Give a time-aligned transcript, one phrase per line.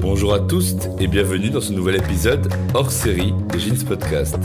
[0.00, 4.38] Bonjour à tous et bienvenue dans ce nouvel épisode hors série des Jeans Podcast.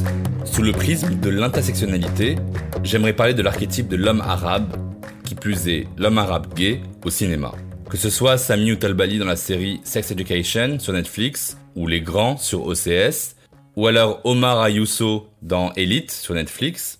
[0.43, 2.35] Sous le prisme de l'intersectionnalité,
[2.83, 4.75] j'aimerais parler de l'archétype de l'homme arabe,
[5.23, 7.53] qui plus est l'homme arabe gay au cinéma.
[7.89, 12.37] Que ce soit Sami Talbali dans la série Sex Education sur Netflix, ou Les Grands
[12.37, 13.35] sur OCS,
[13.79, 16.99] ou alors Omar Ayuso dans Elite sur Netflix,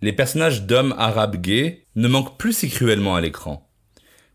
[0.00, 3.68] les personnages d'hommes arabes gays ne manquent plus si cruellement à l'écran.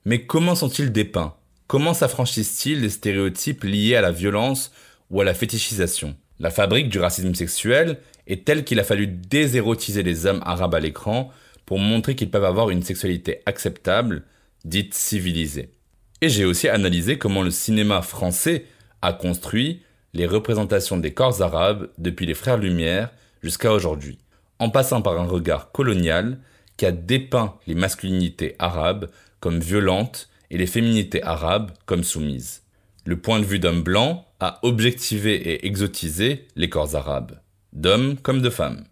[0.03, 1.35] Mais comment sont-ils dépeints?
[1.67, 4.73] Comment s'affranchissent-ils des stéréotypes liés à la violence
[5.09, 6.17] ou à la fétichisation?
[6.41, 10.81] La fabrique du racisme sexuel est telle qu'il a fallu désérotiser les hommes arabes à
[10.81, 11.31] l'écran
[11.65, 14.23] pour montrer qu'ils peuvent avoir une sexualité acceptable,
[14.65, 15.71] dite civilisée.
[16.19, 18.65] Et j'ai aussi analysé comment le cinéma français
[19.01, 19.79] a construit
[20.13, 24.17] les représentations des corps arabes depuis les Frères Lumière jusqu'à aujourd'hui,
[24.59, 26.39] en passant par un regard colonial
[26.77, 32.63] qui a dépeint les masculinités arabes comme violentes et les féminités arabes comme soumises.
[33.05, 37.39] Le point de vue d'homme blanc a objectivé et exotisé les corps arabes,
[37.73, 38.85] d'hommes comme de femmes.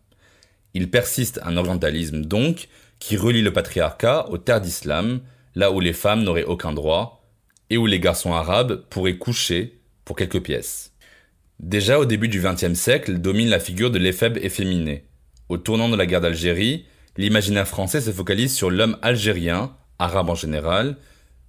[0.73, 2.67] Il persiste un orientalisme donc
[2.99, 5.21] qui relie le patriarcat aux terres d'islam,
[5.53, 7.23] là où les femmes n'auraient aucun droit,
[7.69, 10.91] et où les garçons arabes pourraient coucher pour quelques pièces.
[11.59, 15.05] Déjà au début du XXe siècle domine la figure de l'éphèbe efféminé.
[15.47, 20.35] Au tournant de la guerre d'Algérie, l'imaginaire français se focalise sur l'homme algérien, arabe en
[20.35, 20.97] général,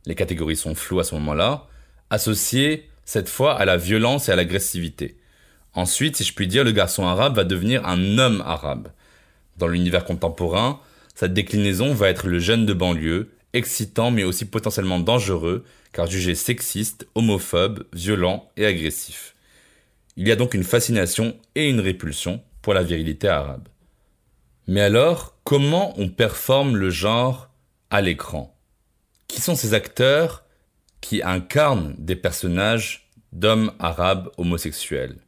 [0.06, 1.66] les catégories sont floues à ce moment-là,
[2.10, 5.16] associé cette fois à la violence et à l'agressivité.
[5.74, 8.88] Ensuite, si je puis dire, le garçon arabe va devenir un homme arabe.
[9.58, 10.80] Dans l'univers contemporain,
[11.14, 16.34] sa déclinaison va être le jeune de banlieue, excitant mais aussi potentiellement dangereux, car jugé
[16.34, 19.35] sexiste, homophobe, violent et agressif.
[20.16, 23.68] Il y a donc une fascination et une répulsion pour la virilité arabe.
[24.66, 27.50] Mais alors, comment on performe le genre
[27.90, 28.56] à l'écran?
[29.28, 30.44] Qui sont ces acteurs
[31.00, 35.18] qui incarnent des personnages d'hommes arabes homosexuels?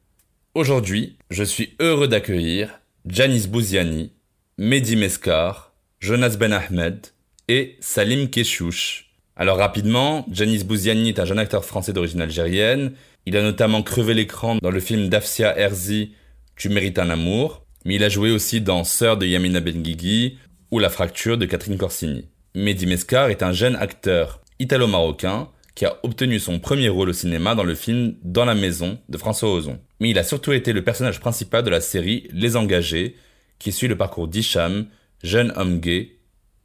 [0.54, 4.12] Aujourd'hui, je suis heureux d'accueillir Janis Bouziani,
[4.56, 7.08] Mehdi Meskar, Jonas Ben Ahmed
[7.46, 9.07] et Salim Keshouch.
[9.40, 12.94] Alors rapidement, Janis Bouziani est un jeune acteur français d'origine algérienne.
[13.24, 16.12] Il a notamment crevé l'écran dans le film d'Afsia Herzi
[16.56, 20.38] Tu mérites un amour, mais il a joué aussi dans Sœur de Yamina Benguigui
[20.72, 22.26] ou La fracture de Catherine Corsini.
[22.56, 27.54] Mehdi Mescar est un jeune acteur italo-marocain qui a obtenu son premier rôle au cinéma
[27.54, 29.78] dans le film Dans la maison de François Ozon.
[30.00, 33.14] Mais il a surtout été le personnage principal de la série Les Engagés,
[33.60, 34.86] qui suit le parcours d'Hicham,
[35.22, 36.16] jeune homme gay,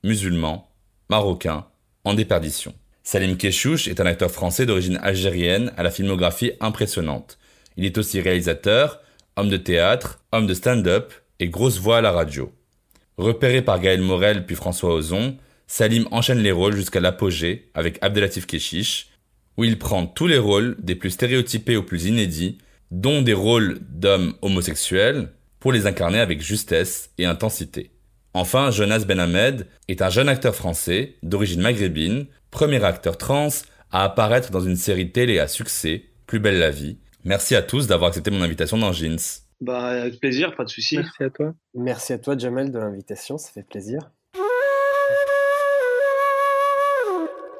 [0.03, 0.67] musulman,
[1.07, 1.67] marocain,
[2.03, 2.73] en déperdition.
[3.03, 7.37] Salim Keshouch est un acteur français d'origine algérienne à la filmographie impressionnante.
[7.75, 9.01] Il est aussi réalisateur,
[9.35, 12.51] homme de théâtre, homme de stand-up et grosse voix à la radio.
[13.17, 15.37] Repéré par Gaël Morel puis François Ozon,
[15.67, 19.09] Salim enchaîne les rôles jusqu'à l'apogée avec Abdelatif Keshish,
[19.57, 22.57] où il prend tous les rôles des plus stéréotypés aux plus inédits,
[22.91, 27.92] dont des rôles d'hommes homosexuels, pour les incarner avec justesse et intensité.
[28.35, 33.49] Enfin, Jonas Benhamed est un jeune acteur français d'origine maghrébine, premier acteur trans
[33.91, 36.97] à apparaître dans une série télé à succès, Plus belle la vie.
[37.25, 39.19] Merci à tous d'avoir accepté mon invitation dans Jeans.
[39.61, 40.97] Bah, avec plaisir, pas de souci.
[40.97, 41.53] Merci à toi.
[41.75, 44.09] Merci à toi, Jamel, de l'invitation, ça fait plaisir.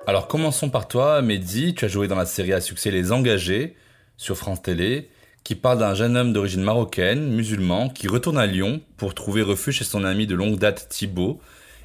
[0.07, 1.75] Alors commençons par toi, Mehdi.
[1.75, 3.75] Tu as joué dans la série à succès Les Engagés
[4.17, 5.09] sur France Télé,
[5.44, 9.78] qui parle d'un jeune homme d'origine marocaine, musulman, qui retourne à Lyon pour trouver refuge
[9.78, 11.40] chez son ami de longue date Thibaut,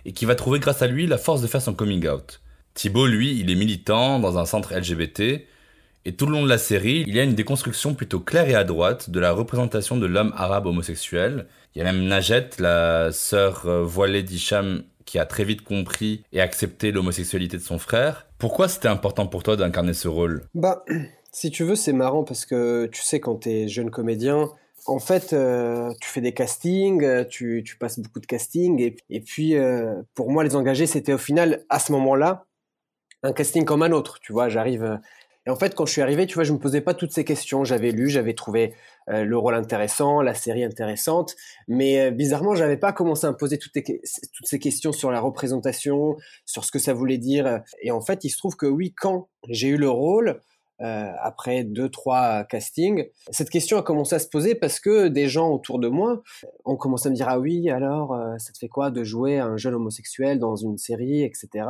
[0.05, 2.41] et qui va trouver grâce à lui la force de faire son coming out.
[2.75, 5.45] Thibaut, lui, il est militant dans un centre LGBT,
[6.05, 8.55] et tout le long de la série, il y a une déconstruction plutôt claire et
[8.55, 11.47] à droite de la représentation de l'homme arabe homosexuel.
[11.75, 16.23] Il y a même Najet, la sœur euh, voilée d'Hicham, qui a très vite compris
[16.33, 18.27] et accepté l'homosexualité de son frère.
[18.39, 20.45] Pourquoi c'était important pour toi d'incarner ce rôle?
[20.55, 20.85] Bah,
[21.33, 24.51] si tu veux, c'est marrant parce que tu sais, quand tu es jeune comédien,
[24.89, 29.57] en fait, euh, tu fais des castings, euh, tu, passes beaucoup de castings, et, puis
[29.57, 32.47] euh, pour moi, les engagés, c'était au final, à ce moment-là,
[33.23, 34.19] un casting comme un autre.
[34.21, 34.99] Tu vois, j'arrive.
[35.47, 37.25] Et en fait, quand je suis arrivé, tu vois, je me posais pas toutes ces
[37.25, 37.65] questions.
[37.65, 38.75] J'avais lu, j'avais trouvé
[39.09, 41.35] le rôle intéressant, la série intéressante.
[41.67, 43.73] Mais bizarrement, j'avais pas commencé à me poser toutes
[44.45, 47.63] ces questions sur la représentation, sur ce que ça voulait dire.
[47.83, 50.41] Et en fait, il se trouve que oui, quand j'ai eu le rôle,
[50.81, 53.09] euh, après deux trois castings.
[53.31, 56.23] Cette question a commencé à se poser parce que des gens autour de moi
[56.65, 59.41] ont commencé à me dire ah oui alors euh, ça te fait quoi de jouer
[59.41, 61.67] un jeune homosexuel dans une série etc.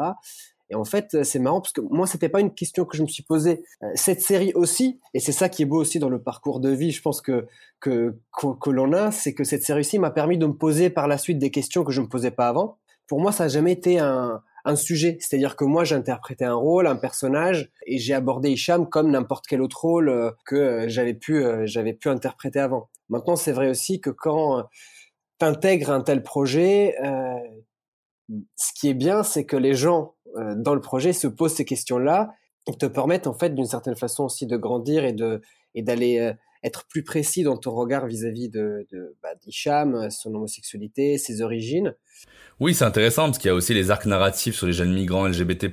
[0.69, 3.09] Et en fait c'est marrant parce que moi c'était pas une question que je me
[3.09, 3.65] suis posée.
[3.83, 6.69] Euh, cette série aussi et c'est ça qui est beau aussi dans le parcours de
[6.69, 7.47] vie je pense que
[7.81, 11.09] que que, l'on a c'est que cette série ci m'a permis de me poser par
[11.09, 12.77] la suite des questions que je me posais pas avant.
[13.07, 15.17] Pour moi ça a jamais été un un sujet.
[15.21, 19.63] C'est-à-dire que moi, j'interprétais un rôle, un personnage, et j'ai abordé Hicham comme n'importe quel
[19.63, 22.91] autre rôle euh, que euh, j'avais pu, euh, j'avais pu interpréter avant.
[23.09, 24.65] Maintenant, c'est vrai aussi que quand
[25.41, 26.95] tu intègres un tel projet,
[28.55, 32.35] ce qui est bien, c'est que les gens dans le projet se posent ces questions-là
[32.67, 35.41] et te permettent en fait d'une certaine façon aussi de grandir et de
[35.75, 39.31] et d'aller être plus précis dans ton regard vis-à-vis de, de bah,
[40.11, 41.95] son homosexualité, ses origines.
[42.61, 45.29] Oui, c'est intéressant parce qu'il y a aussi les arcs narratifs sur les jeunes migrants
[45.29, 45.73] LGBT+,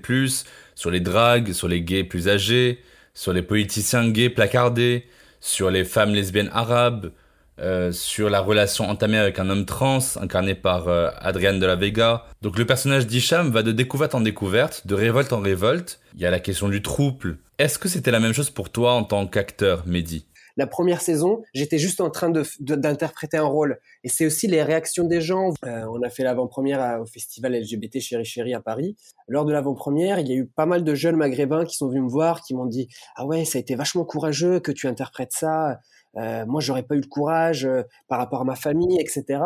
[0.75, 2.79] sur les dragues, sur les gays plus âgés,
[3.13, 5.05] sur les politiciens gays placardés,
[5.39, 7.11] sur les femmes lesbiennes arabes,
[7.59, 11.75] euh, sur la relation entamée avec un homme trans incarné par euh, Adrienne de la
[11.75, 12.25] Vega.
[12.41, 16.01] Donc le personnage d'Hicham va de découverte en découverte, de révolte en révolte.
[16.15, 17.37] Il y a la question du trouble.
[17.57, 20.25] Est-ce que c'était la même chose pour toi en tant qu'acteur, Mehdi?
[20.57, 23.79] La première saison, j'étais juste en train d'interpréter un rôle.
[24.03, 25.51] Et c'est aussi les réactions des gens.
[25.65, 28.95] Euh, on a fait l'avant-première au festival LGBT Chéri Chéri à Paris.
[29.27, 32.03] Lors de l'avant-première, il y a eu pas mal de jeunes maghrébins qui sont venus
[32.03, 35.33] me voir, qui m'ont dit Ah ouais, ça a été vachement courageux que tu interprètes
[35.33, 35.79] ça.
[36.17, 39.41] Euh, moi, j'aurais pas eu le courage euh, par rapport à ma famille, etc.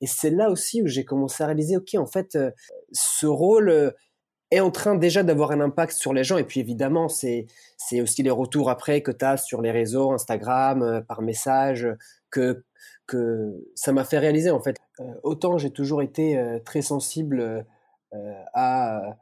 [0.00, 2.36] Et c'est là aussi où j'ai commencé à réaliser, ok, en fait,
[2.92, 3.94] ce rôle
[4.52, 6.36] est en train déjà d'avoir un impact sur les gens.
[6.36, 7.46] Et puis évidemment, c'est
[8.00, 11.88] aussi les retours après que tu as sur les réseaux, Instagram, euh, par message,
[12.30, 12.62] que
[13.06, 14.76] que ça m'a fait réaliser en fait.
[15.00, 17.66] Euh, autant j'ai toujours été euh, très sensible
[18.52, 19.16] à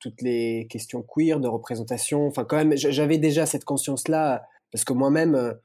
[0.00, 2.26] toutes les questions queer, de représentation.
[2.26, 5.56] Enfin, quand même, j'avais déjà cette conscience-là parce que moi-même,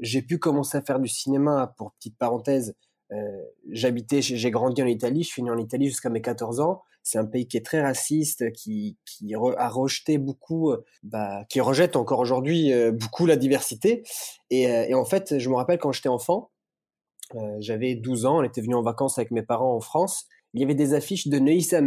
[0.00, 1.74] j'ai pu commencer à faire du cinéma.
[1.76, 2.74] Pour petite parenthèse,
[3.70, 7.18] j'habitais, j'ai grandi en Italie, je suis né en Italie jusqu'à mes 14 ans c'est
[7.18, 11.96] un pays qui est très raciste, qui, qui a rejeté beaucoup, euh, bah, qui rejette
[11.96, 14.02] encore aujourd'hui euh, beaucoup la diversité.
[14.50, 16.50] Et, euh, et, en fait, je me rappelle quand j'étais enfant,
[17.60, 20.26] j'avais 12 ans, on était venu en vacances avec mes parents en France.
[20.52, 21.80] Il y avait des affiches de Neuilly sa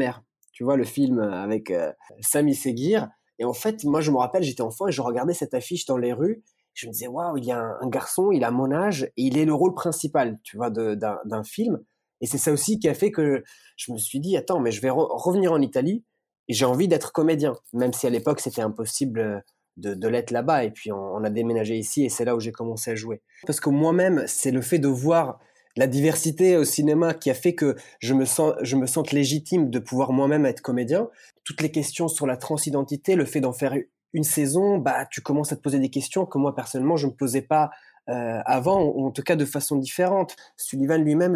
[0.54, 1.74] tu vois le film avec
[2.22, 3.10] Sami Seguir.
[3.40, 5.98] Et en fait, moi je me rappelle, j'étais enfant et je regardais cette affiche dans
[5.98, 6.46] les rues.
[6.74, 9.24] Je me disais waouh, il y a un, un, garçon, il a mon âge et
[9.24, 11.84] il est le rôle principal, tu vois, d'un film.
[12.24, 13.44] Et c'est ça aussi qui a fait que
[13.76, 16.06] je me suis dit, attends, mais je vais revenir en Italie
[16.48, 19.40] et j'ai envie d'être comédien, même si à l'époque c'était impossible euh,
[19.76, 20.64] de, l'être là-bas.
[20.64, 23.22] Et puis on, a déménagé ici et c'est là où j'ai commencé à jouer.
[23.46, 25.38] Parce que moi-même, c'est le fait de voir
[25.76, 29.70] la diversité au cinéma qui a fait que je me sens, je me sente légitime
[29.70, 31.10] de pouvoir moi-même être comédien.
[31.44, 33.76] Toutes les questions sur la transidentité, le fait d'en faire
[34.14, 37.12] une saison, bah tu commences à te poser des questions que moi personnellement je me
[37.12, 37.72] posais pas
[38.10, 40.36] euh, avant, ou en tout cas de façon différente.
[40.58, 41.36] Sullivan lui-même,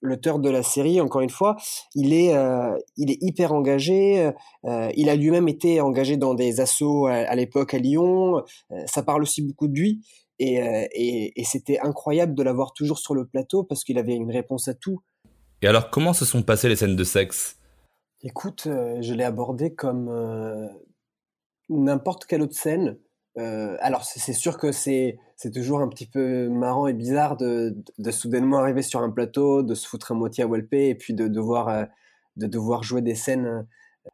[0.00, 1.56] l'auteur de la série, encore une fois,
[1.96, 4.30] il est, euh, il est hyper engagé.
[4.64, 8.44] Euh, il a lui-même été engagé dans des assauts à, l'époque à Lyon.
[8.86, 10.06] ça parle aussi beaucoup de lui.
[10.38, 10.56] Et,
[10.92, 14.68] et, et c'était incroyable de l'avoir toujours sur le plateau parce qu'il avait une réponse
[14.68, 15.00] à tout.
[15.62, 17.58] Et alors, comment se sont passées les scènes de sexe?
[18.22, 20.10] Écoute, je l'ai abordé comme
[21.68, 22.98] n'importe quelle autre scène.
[23.38, 25.18] Euh, alors c'est sûr que c'est
[25.54, 29.74] toujours un petit peu marrant et bizarre de, de, soudainement arriver sur un plateau, de
[29.74, 31.84] se foutre à moitié à Walpé et puis de devoir euh,
[32.36, 33.62] de devoir jouer des scènes euh,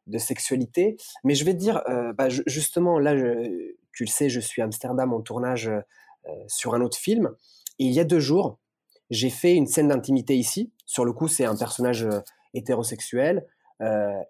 [0.07, 0.97] de sexualité.
[1.25, 1.83] Mais je vais dire,
[2.19, 3.15] bah, justement là,
[3.93, 5.71] tu le sais, je suis à Amsterdam en tournage
[6.47, 7.31] sur un autre film.
[7.79, 8.59] Et il y a deux jours,
[9.09, 10.73] j'ai fait une scène d'intimité ici.
[10.85, 12.07] Sur le coup, c'est un personnage
[12.53, 13.47] hétérosexuel.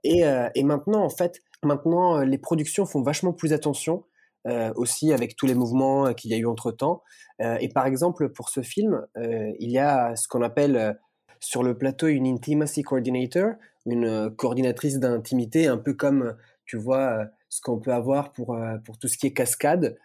[0.05, 0.23] et,
[0.55, 4.05] et maintenant, en fait, maintenant, les productions font vachement plus attention
[4.47, 7.03] euh, aussi avec tous les mouvements euh, qu'il y a eu entre temps.
[7.43, 10.99] Euh, et par exemple, pour ce film, il y a ce qu'on appelle
[11.41, 13.55] sur le plateau une intimacy coordinator,
[13.87, 19.09] une coordinatrice d'intimité, un peu comme tu vois ce qu'on peut avoir pour pour tout
[19.09, 19.97] ce qui est cascade,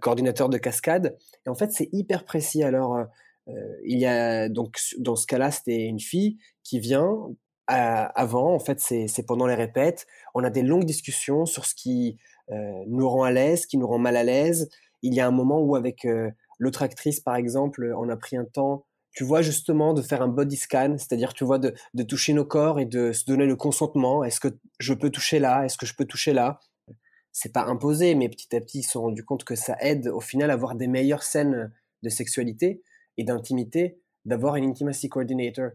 [0.00, 1.16] coordinateur de cascade.
[1.46, 2.62] Et en fait, c'est hyper précis.
[2.62, 2.98] Alors,
[3.46, 7.28] il y a donc dans ce cas-là, c'était une fille qui vient
[7.66, 8.52] avant.
[8.52, 10.06] En fait, c'est pendant les répètes.
[10.34, 12.18] On a des longues discussions sur ce qui
[12.50, 14.68] nous rend à l'aise, qui nous rend mal à l'aise.
[15.02, 18.36] Il y a un moment où avec euh, l'autre actrice, par exemple, on a pris
[18.36, 18.84] un temps
[19.14, 22.44] tu vois justement de faire un body scan, c'est-à-dire tu vois de, de, toucher nos
[22.44, 24.24] corps et de se donner le consentement.
[24.24, 24.48] Est-ce que
[24.80, 25.64] je peux toucher là?
[25.64, 26.58] Est-ce que je peux toucher là?
[27.30, 30.08] C'est pas imposé, mais petit à petit ils se sont rendus compte que ça aide
[30.08, 31.72] au final à avoir des meilleures scènes
[32.02, 32.82] de sexualité
[33.16, 35.70] et d'intimité d'avoir un intimacy coordinator.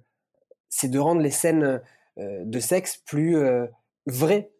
[0.69, 1.81] C'est de rendre les scènes
[2.17, 3.67] euh, de sexe plus euh,
[4.05, 4.51] vraies.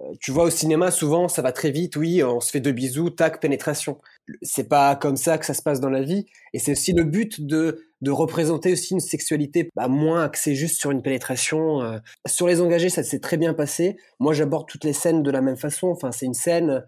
[0.00, 1.96] Euh, tu vois, au cinéma, souvent, ça va très vite.
[1.96, 3.98] Oui, on se fait deux bisous, tac, pénétration.
[4.42, 6.26] C'est pas comme ça que ça se passe dans la vie.
[6.52, 10.80] Et c'est aussi le but de, de représenter aussi une sexualité bah, moins axée juste
[10.80, 12.00] sur une pénétration.
[12.26, 13.96] Sur les engagés, ça s'est très bien passé.
[14.20, 15.88] Moi, j'aborde toutes les scènes de la même façon.
[15.88, 16.86] Enfin, c'est une scène,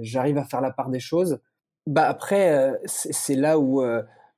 [0.00, 1.40] j'arrive à faire la part des choses.
[1.86, 3.82] Bah après, c'est là où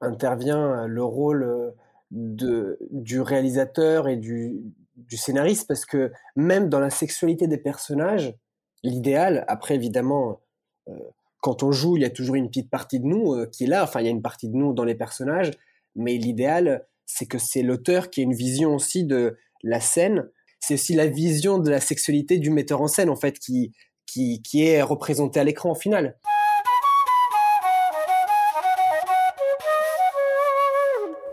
[0.01, 1.75] intervient le rôle
[2.13, 4.61] de, du réalisateur et du,
[5.09, 8.35] du scénariste parce que même dans la sexualité des personnages,
[8.83, 10.41] l'idéal, après évidemment,
[10.89, 10.93] euh,
[11.41, 13.69] quand on joue, il y a toujours une petite partie de nous euh, qui est
[13.69, 15.51] là, enfin il y a une partie de nous dans les personnages,
[15.95, 20.29] mais l'idéal, c'est que c'est l'auteur qui a une vision aussi de la scène,
[20.61, 23.73] c'est aussi la vision de la sexualité du metteur en scène en fait qui,
[24.07, 26.19] qui, qui est représentée à l'écran au final.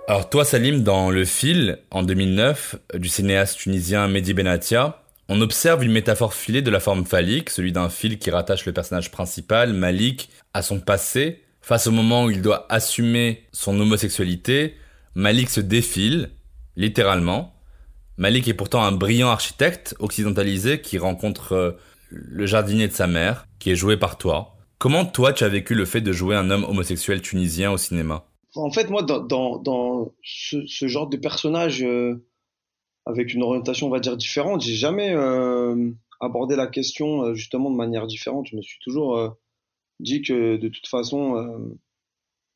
[0.10, 5.84] Alors toi Salim, dans Le Fil, en 2009, du cinéaste tunisien Mehdi Benatia, on observe
[5.84, 9.72] une métaphore filée de la forme phallique, celui d'un fil qui rattache le personnage principal,
[9.72, 11.44] Malik, à son passé.
[11.62, 14.78] Face au moment où il doit assumer son homosexualité,
[15.14, 16.32] Malik se défile,
[16.76, 17.54] littéralement.
[18.18, 21.72] Malik est pourtant un brillant architecte occidentalisé qui rencontre euh,
[22.10, 24.58] le jardinier de sa mère, qui est joué par toi.
[24.80, 28.26] Comment toi tu as vécu le fait de jouer un homme homosexuel tunisien au cinéma?
[28.56, 32.26] En fait, moi, dans, ce, genre de personnage euh,
[33.06, 37.70] avec une orientation, on va dire, différente, j'ai jamais euh, abordé la question euh, justement
[37.72, 38.48] de manière différente.
[38.48, 39.38] Je me suis toujours
[40.00, 41.78] dit que de toute façon,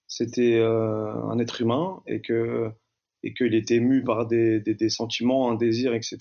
[0.07, 2.71] c'était un être humain et que
[3.25, 6.17] et qu'il était ému par des, sentiments, un désir, etc.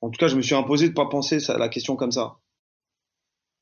[0.00, 2.38] En tout cas, je me suis imposé de pas penser ça, la question comme ça.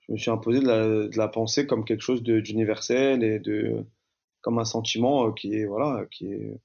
[0.01, 3.87] Je me suis imposé de la, de la penser comme quelque chose d'universel et de
[4.43, 6.61] comme un sentiment euh, qui est voilà qui est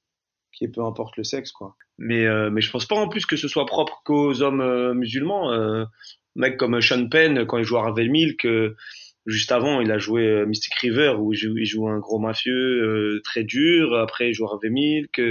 [0.51, 1.75] qui est peu importe le sexe quoi.
[1.97, 4.93] Mais euh, mais je pense pas en plus que ce soit propre qu'aux hommes euh,
[4.93, 5.51] musulmans.
[5.51, 5.85] Euh,
[6.35, 8.45] mec comme Sean Penn quand il joue à Ravel Milk,
[9.25, 13.21] juste avant il a joué Mystic River où il joue, il joue un gros mafieux
[13.23, 13.95] très dur.
[13.95, 15.21] Après il joue à Ravel Milk.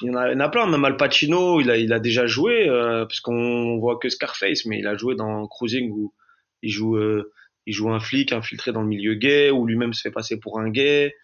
[0.00, 1.92] Il y, en a, il y en a plein, même Al Pacino, il a, il
[1.92, 5.90] a déjà joué, euh, parce qu'on voit que Scarface, mais il a joué dans Cruising
[5.90, 6.14] où
[6.62, 7.32] il joue, euh,
[7.66, 10.58] il joue un flic infiltré dans le milieu gay, où lui-même se fait passer pour
[10.58, 11.14] un gay.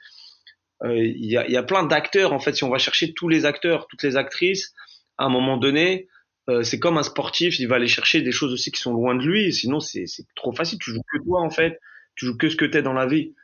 [0.84, 2.54] Euh, il y, a, plein d'acteurs en fait.
[2.54, 4.72] Si on va chercher tous les acteurs, toutes les actrices,
[5.16, 6.08] à un moment donné,
[6.50, 9.14] euh, c'est comme un sportif, il va aller chercher des choses aussi qui sont loin
[9.14, 9.52] de lui.
[9.52, 10.78] Sinon, c'est trop facile.
[10.78, 11.80] Tu joues que toi en fait.
[12.16, 13.34] Tu joues que ce que t'es dans la vie.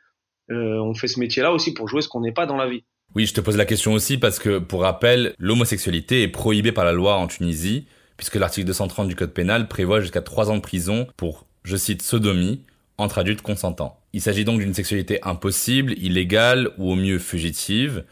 [0.51, 2.83] Euh, on fait ce métier-là aussi pour jouer ce qu'on n'est pas dans la vie.
[3.15, 6.85] Oui, je te pose la question aussi parce que, pour rappel, l'homosexualité est prohibée par
[6.85, 10.61] la loi en Tunisie, puisque l'article 230 du Code pénal prévoit jusqu'à 3 ans de
[10.61, 12.63] prison pour, je cite, sodomie,
[13.01, 13.99] entre adultes consentants.
[14.13, 18.03] Il s'agit donc d'une sexualité impossible, illégale ou au mieux fugitive.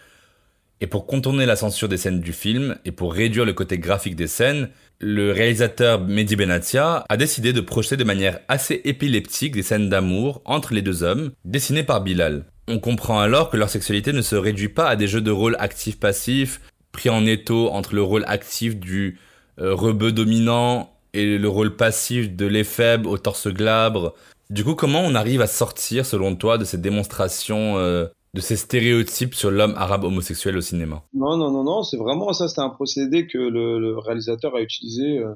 [0.81, 4.15] Et pour contourner la censure des scènes du film et pour réduire le côté graphique
[4.15, 4.69] des scènes,
[5.01, 10.41] le réalisateur Mehdi Benatia a décidé de projeter de manière assez épileptique des scènes d'amour
[10.46, 12.46] entre les deux hommes, dessinées par Bilal.
[12.67, 15.55] On comprend alors que leur sexualité ne se réduit pas à des jeux de rôle
[15.60, 19.17] actif-passif, pris en étau entre le rôle actif du
[19.60, 24.13] euh, rebeu dominant et le rôle passif de l'éphèbe au torse glabre,
[24.50, 28.56] du coup, comment on arrive à sortir, selon toi, de cette démonstration, euh, de ces
[28.56, 31.03] stéréotypes sur l'homme arabe homosexuel au cinéma?
[31.13, 35.20] Non, non, non, non, c'est vraiment ça, c'était un procédé que le, réalisateur a utilisé,
[35.20, 35.34] euh,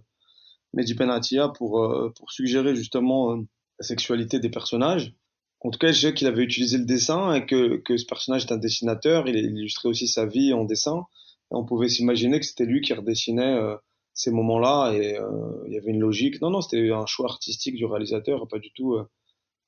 [0.73, 3.41] Mehdi Penatia, pour, euh, pour suggérer justement euh,
[3.79, 5.13] la sexualité des personnages.
[5.61, 8.45] En tout cas, je sais qu'il avait utilisé le dessin et que, que ce personnage
[8.45, 11.05] est un dessinateur, il illustrait aussi sa vie en dessin.
[11.51, 13.75] On pouvait s'imaginer que c'était lui qui redessinait euh,
[14.13, 16.41] ces moments-là et euh, il y avait une logique.
[16.41, 19.09] Non, non, c'était un choix artistique du réalisateur, pas du tout euh,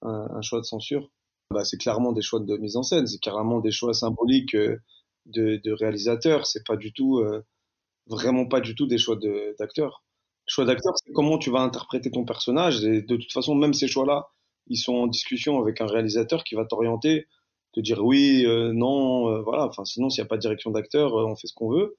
[0.02, 1.10] un, un, choix de censure.
[1.52, 4.78] Bah, c'est clairement des choix de mise en scène, c'est carrément des choix symboliques euh,
[5.26, 6.46] de, de réalisateur.
[6.46, 7.44] C'est pas du tout, euh,
[8.08, 9.18] vraiment pas du tout des choix
[9.60, 10.04] d'acteur.
[10.48, 12.84] Choix d'acteur, c'est comment tu vas interpréter ton personnage.
[12.86, 14.30] Et de toute façon, même ces choix-là,
[14.68, 17.28] ils sont en discussion avec un réalisateur qui va t'orienter,
[17.74, 19.66] te dire oui, euh, non, voilà.
[19.68, 21.98] Enfin, sinon, s'il n'y a pas de direction d'acteur, on fait ce qu'on veut.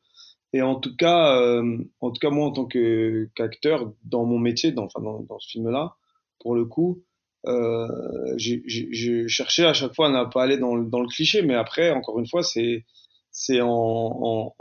[0.57, 4.73] Et en tout cas, euh, en tout cas moi en tant qu'acteur dans mon métier,
[4.73, 5.97] dans, enfin dans, ce film-là,
[6.41, 7.05] pour le coup,
[7.47, 7.87] euh,
[8.39, 12.19] j'ai cherché à chaque fois à ne pas aller dans, le cliché, mais après, encore
[12.19, 12.87] une fois, c'est
[13.31, 14.55] c'est en,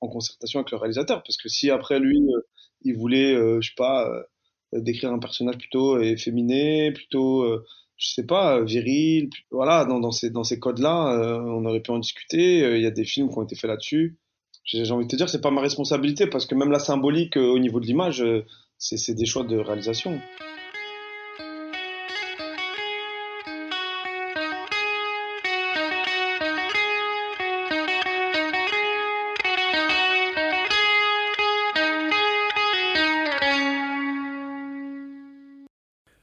[0.00, 2.40] concertation avec le réalisateur, parce que si après lui, euh,
[2.82, 4.06] il voulait, euh, je sais pas,
[4.74, 7.46] décrire un personnage plutôt efféminé, plutôt,
[7.96, 12.58] je sais pas, viril, voilà, dans ces dans ces codes-là, on aurait pu en discuter.
[12.76, 14.18] Il y a des films qui ont été faits là-dessus
[14.68, 17.46] j'ai envie de te dire, c'est pas ma responsabilité parce que même la symbolique euh,
[17.46, 18.44] au niveau de l'image, euh,
[18.76, 20.20] c'est des choix de réalisation.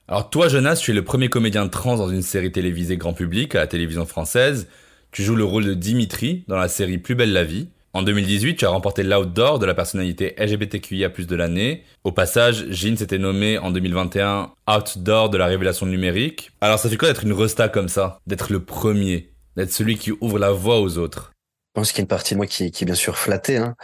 [0.07, 3.55] Alors toi, Jonas, tu es le premier comédien trans dans une série télévisée grand public
[3.55, 4.67] à la télévision française.
[5.11, 7.69] Tu joues le rôle de Dimitri dans la série Plus belle la vie.
[7.95, 11.85] En 2018, tu as remporté l'Outdoor de la personnalité LGBTQIA+ de l'année.
[12.03, 16.51] Au passage, Jean s'était nommé en 2021 Outdoor de la révélation numérique.
[16.59, 18.19] Alors ça fait quoi d'être une resta comme ça?
[18.27, 19.31] D'être le premier?
[19.55, 21.31] D'être celui qui ouvre la voie aux autres?
[21.73, 23.55] Je pense qu'il y a une partie de moi qui, est bien sûr flattée.
[23.55, 23.77] Hein.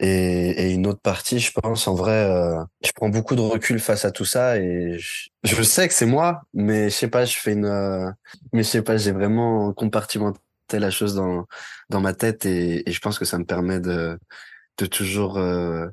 [0.00, 4.06] Et, une autre partie, je pense, en vrai, euh, je prends beaucoup de recul face
[4.06, 7.36] à tout ça et je, je sais que c'est moi, mais je sais pas, je
[7.36, 8.10] fais une, euh,
[8.54, 10.40] mais je sais pas, j'ai vraiment compartimenté
[10.72, 11.46] la chose dans
[11.88, 14.18] dans ma tête et, je pense que ça me permet de
[14.78, 15.86] de toujours euh,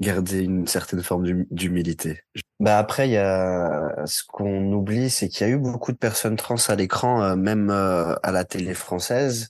[0.00, 2.20] garder une certaine forme d'humilité.
[2.60, 5.96] Bah après, il y a ce qu'on oublie, c'est qu'il y a eu beaucoup de
[5.96, 9.48] personnes trans à l'écran, euh, même euh, à la télé française.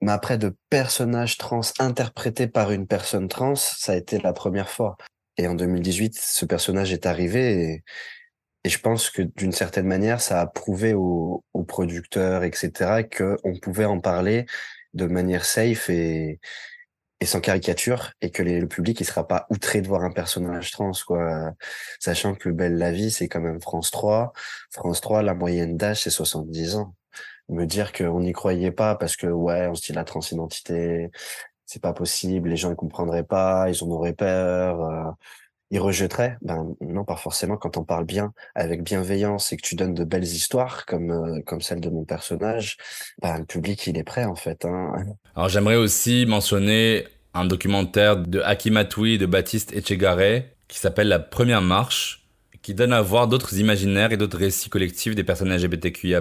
[0.00, 4.68] Mais après, de personnages trans interprétés par une personne trans, ça a été la première
[4.68, 4.96] fois.
[5.38, 7.84] Et en 2018, ce personnage est arrivé et,
[8.66, 13.56] et je pense que d'une certaine manière, ça a prouvé aux, aux producteurs, etc., qu'on
[13.62, 14.44] pouvait en parler
[14.92, 16.40] de manière safe et,
[17.20, 20.72] et sans caricature et que le public il sera pas outré de voir un personnage
[20.72, 21.52] trans quoi
[22.00, 24.32] sachant que le bel la vie c'est quand même France 3
[24.70, 26.94] France 3 la moyenne d'âge c'est 70 ans
[27.48, 31.10] me dire qu'on n'y croyait pas parce que ouais on se dit la transidentité
[31.64, 35.10] c'est pas possible les gens ils comprendraient pas ils en auraient peur euh,
[35.70, 39.74] ils rejetteraient ben non pas forcément quand on parle bien avec bienveillance et que tu
[39.74, 42.76] donnes de belles histoires comme euh, comme celle de mon personnage
[43.20, 44.92] ben le public il est prêt en fait hein.
[45.34, 47.04] alors j'aimerais aussi mentionner
[47.34, 52.26] un documentaire de Hakim Atoui de Baptiste Echegaray qui s'appelle La Première Marche
[52.66, 56.20] qui donne à voir d'autres imaginaires et d'autres récits collectifs des personnes LGBTQIA+,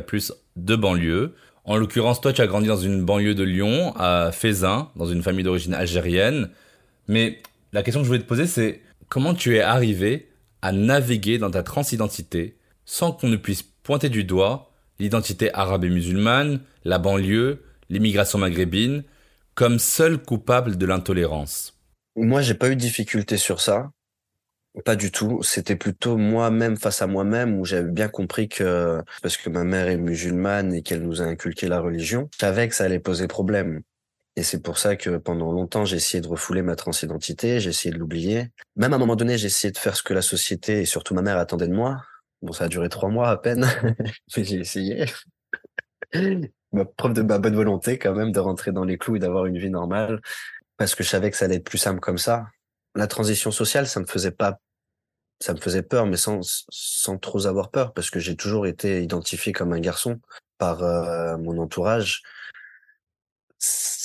[0.55, 1.33] de banlieue.
[1.63, 5.23] En l'occurrence, toi, tu as grandi dans une banlieue de Lyon, à Fézin, dans une
[5.23, 6.51] famille d'origine algérienne.
[7.07, 7.41] Mais
[7.73, 8.81] la question que je voulais te poser, c'est
[9.15, 10.27] comment tu es arrivé
[10.61, 15.89] à naviguer dans ta transidentité sans qu'on ne puisse pointer du doigt l'identité arabe et
[15.89, 19.05] musulmane, la banlieue, l'immigration maghrébine,
[19.53, 21.79] comme seul coupable de l'intolérance?
[22.17, 23.89] Moi, j'ai pas eu de difficulté sur ça.
[24.83, 25.41] Pas du tout.
[25.43, 29.87] C'était plutôt moi-même face à moi-même où j'avais bien compris que parce que ma mère
[29.87, 33.81] est musulmane et qu'elle nous a inculqué la religion, je que ça allait poser problème.
[34.37, 37.93] Et c'est pour ça que pendant longtemps, j'ai essayé de refouler ma transidentité, j'ai essayé
[37.93, 38.51] de l'oublier.
[38.75, 41.13] Même à un moment donné, j'ai essayé de faire ce que la société et surtout
[41.13, 42.01] ma mère attendaient de moi.
[42.41, 43.65] Bon, ça a duré trois mois à peine,
[44.37, 45.05] mais j'ai essayé.
[46.73, 49.45] ma preuve de ma bonne volonté quand même de rentrer dans les clous et d'avoir
[49.45, 50.21] une vie normale
[50.77, 52.47] parce que je savais que ça allait être plus simple comme ça.
[52.95, 54.59] La transition sociale, ça me faisait pas
[55.41, 59.03] ça me faisait peur, mais sans, sans trop avoir peur, parce que j'ai toujours été
[59.03, 60.19] identifié comme un garçon
[60.57, 62.23] par euh, mon entourage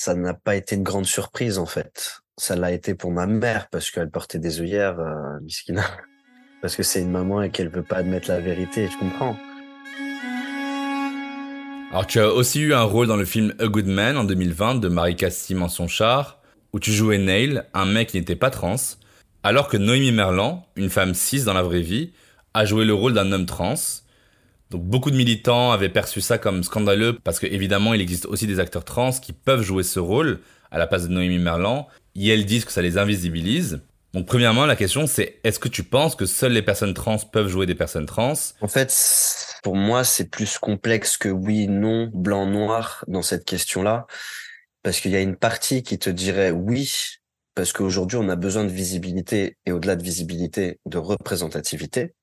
[0.01, 2.23] ça n'a pas été une grande surprise en fait.
[2.39, 5.85] Ça l'a été pour ma mère parce qu'elle portait des œillères, euh, miskina.
[6.63, 9.35] Parce que c'est une maman et qu'elle veut pas admettre la vérité, je comprends.
[11.91, 14.75] Alors tu as aussi eu un rôle dans le film A Good Man en 2020
[14.75, 16.41] de Marie-Cassie Mensonchard,
[16.75, 18.77] où tu jouais Neil, un mec qui n'était pas trans,
[19.43, 22.13] alors que Noémie Merlan, une femme cis dans la vraie vie,
[22.53, 23.75] a joué le rôle d'un homme trans,
[24.71, 28.47] donc beaucoup de militants avaient perçu ça comme scandaleux parce que évidemment il existe aussi
[28.47, 31.89] des acteurs trans qui peuvent jouer ce rôle à la place de Noémie Merlan.
[32.15, 33.83] Et elles disent que ça les invisibilise.
[34.15, 37.49] Donc premièrement la question c'est est-ce que tu penses que seules les personnes trans peuvent
[37.49, 38.35] jouer des personnes trans?
[38.61, 38.95] En fait
[39.65, 44.07] pour moi c'est plus complexe que oui non blanc noir dans cette question-là.
[44.83, 47.17] Parce qu'il y a une partie qui te dirait oui
[47.57, 52.15] parce qu'aujourd'hui on a besoin de visibilité et au-delà de visibilité de représentativité.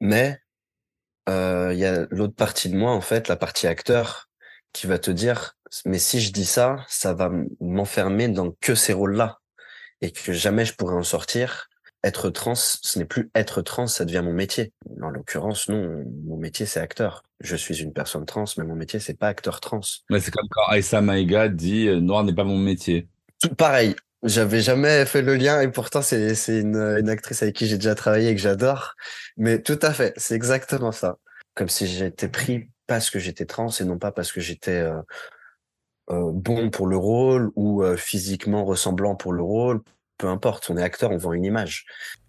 [0.00, 0.38] Mais
[1.28, 4.28] il y a l'autre partie de moi en fait, la partie acteur,
[4.72, 7.30] qui va te dire mais si je dis ça, ça va
[7.60, 9.38] m'enfermer dans que ces rôles-là
[10.00, 11.68] et que jamais je pourrais en sortir.
[12.02, 14.72] Être trans, ce n'est plus être trans, ça devient mon métier.
[15.02, 17.22] En l'occurrence, non, mon métier c'est acteur.
[17.40, 19.80] Je suis une personne trans, mais mon métier c'est pas acteur trans.
[20.08, 23.06] Mais c'est comme quand Aïssa Maïga dit noir n'est pas mon métier.
[23.40, 23.94] Tout pareil.
[24.22, 27.94] J'avais jamais fait le lien et pourtant c'est une, une actrice avec qui j'ai déjà
[27.94, 28.94] travaillé et que j'adore.
[29.38, 31.16] Mais tout à fait, c'est exactement ça.
[31.54, 35.00] Comme si j'étais pris parce que j'étais trans et non pas parce que j'étais euh,
[36.10, 39.80] euh, bon pour le rôle ou euh, physiquement ressemblant pour le rôle.
[40.18, 41.86] Peu importe, on est acteur, on vend une image.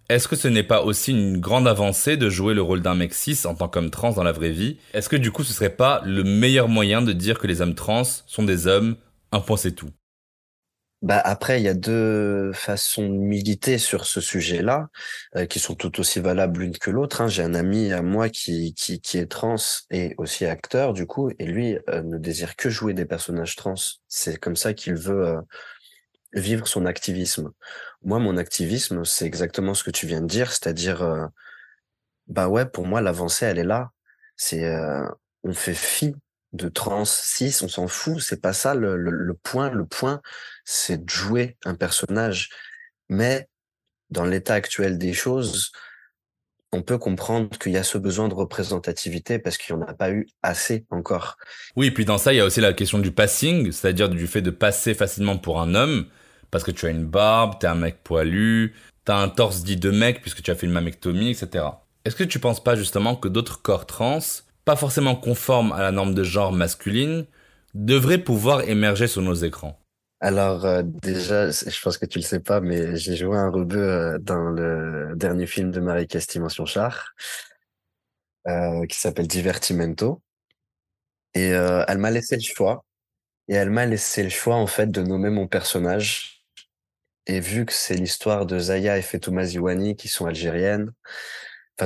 [0.07, 3.13] Est-ce que ce n'est pas aussi une grande avancée de jouer le rôle d'un mec
[3.13, 4.77] cis en tant qu'homme trans dans la vraie vie?
[4.93, 7.75] Est-ce que du coup ce serait pas le meilleur moyen de dire que les hommes
[7.75, 8.95] trans sont des hommes,
[9.31, 9.89] un point c'est tout
[11.01, 14.89] bah après, il y a deux façons de militer sur ce sujet-là,
[15.35, 17.21] euh, qui sont tout aussi valables l'une que l'autre.
[17.21, 17.27] Hein.
[17.27, 19.55] J'ai un ami à moi qui, qui, qui est trans
[19.89, 23.73] et aussi acteur, du coup, et lui euh, ne désire que jouer des personnages trans.
[24.07, 25.41] C'est comme ça qu'il veut euh,
[26.33, 27.51] vivre son activisme.
[28.03, 31.29] Moi, mon activisme, c'est exactement ce que tu viens de dire, c'est-à-dire
[32.27, 33.91] Bah ouais, pour moi, l'avancée, elle est là.
[34.37, 35.05] C'est, euh,
[35.43, 36.15] on fait fi
[36.53, 38.19] de trans 6, on s'en fout.
[38.19, 39.69] C'est pas ça le, le, point.
[39.69, 40.21] Le point,
[40.65, 42.49] c'est de jouer un personnage.
[43.09, 43.47] Mais
[44.09, 45.71] dans l'état actuel des choses,
[46.73, 49.93] on peut comprendre qu'il y a ce besoin de représentativité parce qu'il n'y en a
[49.93, 51.37] pas eu assez encore.
[51.75, 54.41] Oui, puis dans ça, il y a aussi la question du passing, c'est-à-dire du fait
[54.41, 56.07] de passer facilement pour un homme,
[56.49, 58.73] parce que tu as une barbe, tu es un mec poilu,
[59.05, 61.65] tu as un torse dit de mec puisque tu as fait une mammectomie, etc.
[62.05, 64.19] Est-ce que tu penses pas justement que d'autres corps trans,
[64.65, 67.25] pas forcément conformes à la norme de genre masculine,
[67.73, 69.81] devraient pouvoir émerger sur nos écrans
[70.21, 73.79] alors euh, déjà, je pense que tu le sais pas, mais j'ai joué un rebeu
[73.79, 77.15] euh, dans le dernier film de Marie Castimation Char,
[78.47, 80.21] euh, qui s'appelle Divertimento.
[81.33, 82.85] Et elle m'a laissé le choix.
[83.47, 86.43] Et elle m'a laissé le choix en fait de nommer mon personnage.
[87.27, 90.91] Et vu que c'est l'histoire de Zaya et Fetouma Ziwani qui sont algériennes,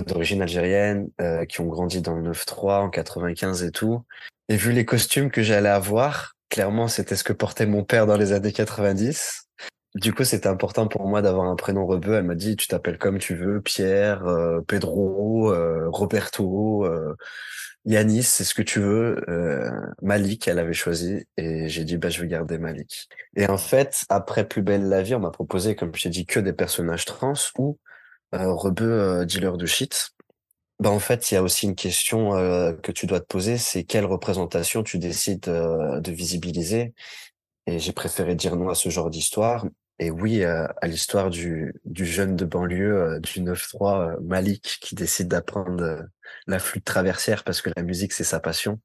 [0.01, 1.09] d'origine algérienne,
[1.47, 4.01] qui ont grandi dans le 9-3 en 95 et tout,
[4.49, 8.17] et vu les costumes que j'allais avoir, Clairement, c'était ce que portait mon père dans
[8.17, 9.49] les années 90.
[9.95, 12.13] Du coup, c'était important pour moi d'avoir un prénom rebeu.
[12.15, 17.15] Elle m'a dit, tu t'appelles comme tu veux, Pierre, euh, Pedro, euh, Roberto, euh,
[17.85, 19.23] Yanis, c'est ce que tu veux.
[19.29, 19.69] Euh,
[20.01, 23.09] Malik, elle avait choisi, et j'ai dit, bah, je vais garder Malik.
[23.35, 26.39] Et en fait, après Plus belle la vie, on m'a proposé, comme j'ai dit, que
[26.39, 27.79] des personnages trans ou
[28.35, 30.15] rebeu dealer de shit.
[30.79, 33.57] Bah, en fait, il y a aussi une question euh, que tu dois te poser,
[33.57, 36.93] c'est quelle représentation tu décides euh, de visibiliser?
[37.67, 39.65] Et j'ai préféré dire non à ce genre d'histoire.
[39.99, 46.05] Et oui, euh, à l'histoire du, jeune de banlieue du 9-3, Malik, qui décide d'apprendre
[46.47, 48.81] la flûte traversière parce que la musique, c'est sa passion.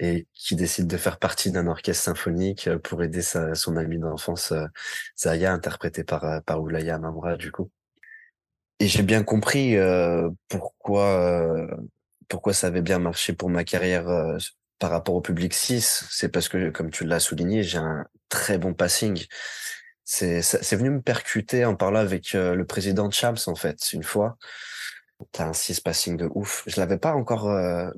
[0.00, 4.52] Et qui décide de faire partie d'un orchestre symphonique pour aider sa, son ami d'enfance,
[5.18, 7.70] Zaya, interprété par, par Oulaya Mamra, du coup.
[8.80, 11.66] Et j'ai bien compris euh, pourquoi euh,
[12.28, 14.36] pourquoi ça avait bien marché pour ma carrière euh,
[14.78, 16.06] par rapport au public 6.
[16.10, 19.24] C'est parce que, comme tu l'as souligné, j'ai un très bon passing.
[20.04, 24.02] C'est c'est venu me percuter en parlant avec le président de Chams en fait une
[24.02, 24.36] fois.
[25.32, 26.64] T'as un 6 passing de ouf.
[26.66, 27.50] Je l'avais pas encore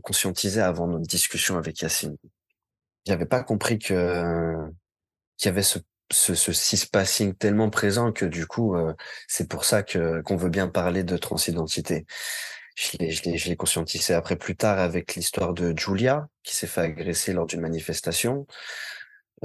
[0.02, 2.16] conscientisé avant notre discussion avec Yacine.
[3.06, 4.54] J'avais pas compris que
[5.36, 8.94] qu'il y avait ce ce, ce six passing tellement présent que du coup, euh,
[9.28, 12.06] c'est pour ça que qu'on veut bien parler de transidentité.
[12.76, 16.54] Je l'ai, je l'ai, je l'ai conscientisé après plus tard avec l'histoire de Julia qui
[16.54, 18.46] s'est fait agresser lors d'une manifestation,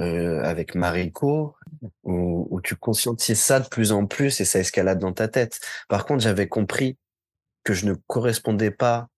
[0.00, 1.56] euh, avec Mariko,
[2.04, 5.60] où, où tu conscientises ça de plus en plus et ça escalade dans ta tête.
[5.88, 6.98] Par contre, j'avais compris
[7.64, 9.08] que je ne correspondais pas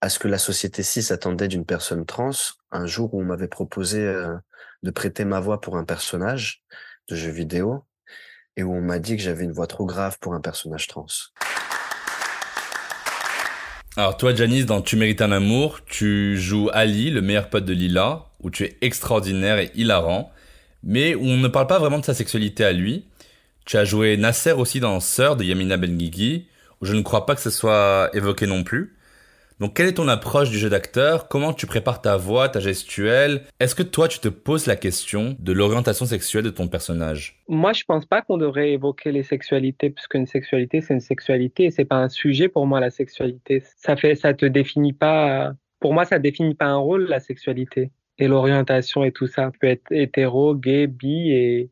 [0.00, 2.30] à ce que la société cis attendait d'une personne trans
[2.70, 4.34] un jour où on m'avait proposé euh,
[4.82, 6.62] de prêter ma voix pour un personnage
[7.08, 7.84] de jeu vidéo
[8.56, 11.06] et où on m'a dit que j'avais une voix trop grave pour un personnage trans.
[13.96, 17.72] Alors toi, Janice, dans Tu mérites un amour, tu joues Ali, le meilleur pote de
[17.72, 20.32] Lila, où tu es extraordinaire et hilarant,
[20.82, 23.06] mais où on ne parle pas vraiment de sa sexualité à lui.
[23.66, 26.46] Tu as joué Nasser aussi dans Sœur de Yamina Benguigui,
[26.80, 28.96] où je ne crois pas que ce soit évoqué non plus.
[29.60, 31.28] Donc, quelle est ton approche du jeu d'acteur?
[31.28, 33.42] Comment tu prépares ta voix, ta gestuelle?
[33.60, 37.42] Est-ce que toi, tu te poses la question de l'orientation sexuelle de ton personnage?
[37.46, 41.64] Moi, je pense pas qu'on devrait évoquer les sexualités, puisque une sexualité, c'est une sexualité,
[41.64, 43.62] et c'est pas un sujet pour moi la sexualité.
[43.76, 45.52] Ça fait, ça te définit pas.
[45.78, 49.50] Pour moi, ça définit pas un rôle la sexualité et l'orientation et tout ça.
[49.60, 51.70] peut être hétéro, gay, bi, et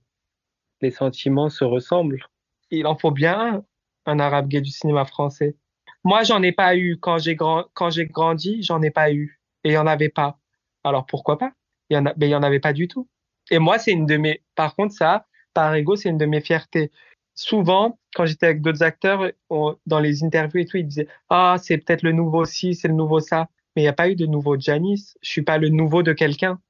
[0.81, 2.27] les sentiments se ressemblent.
[2.71, 3.65] Il en faut bien
[4.07, 5.57] un arabe gay du cinéma français.
[6.05, 6.99] Moi, j'en ai pas eu.
[6.99, 9.41] Quand j'ai grand, quand j'ai grandi, j'en ai pas eu.
[9.65, 10.39] Et il y en avait pas.
[10.85, 11.53] Alors pourquoi pas?
[11.91, 13.09] Il y en a, mais il y en avait pas du tout.
[13.51, 16.41] Et moi, c'est une de mes, par contre, ça, par ego, c'est une de mes
[16.41, 16.91] fiertés.
[17.35, 21.79] Souvent, quand j'étais avec d'autres acteurs, dans les interviews et tout, ils disaient, ah, c'est
[21.79, 23.49] peut-être le nouveau ci, c'est le nouveau ça.
[23.75, 25.17] Mais il n'y a pas eu de nouveau Janice.
[25.23, 26.61] Je suis pas le nouveau de quelqu'un.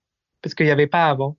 [0.43, 1.37] Parce qu'il n'y avait pas avant.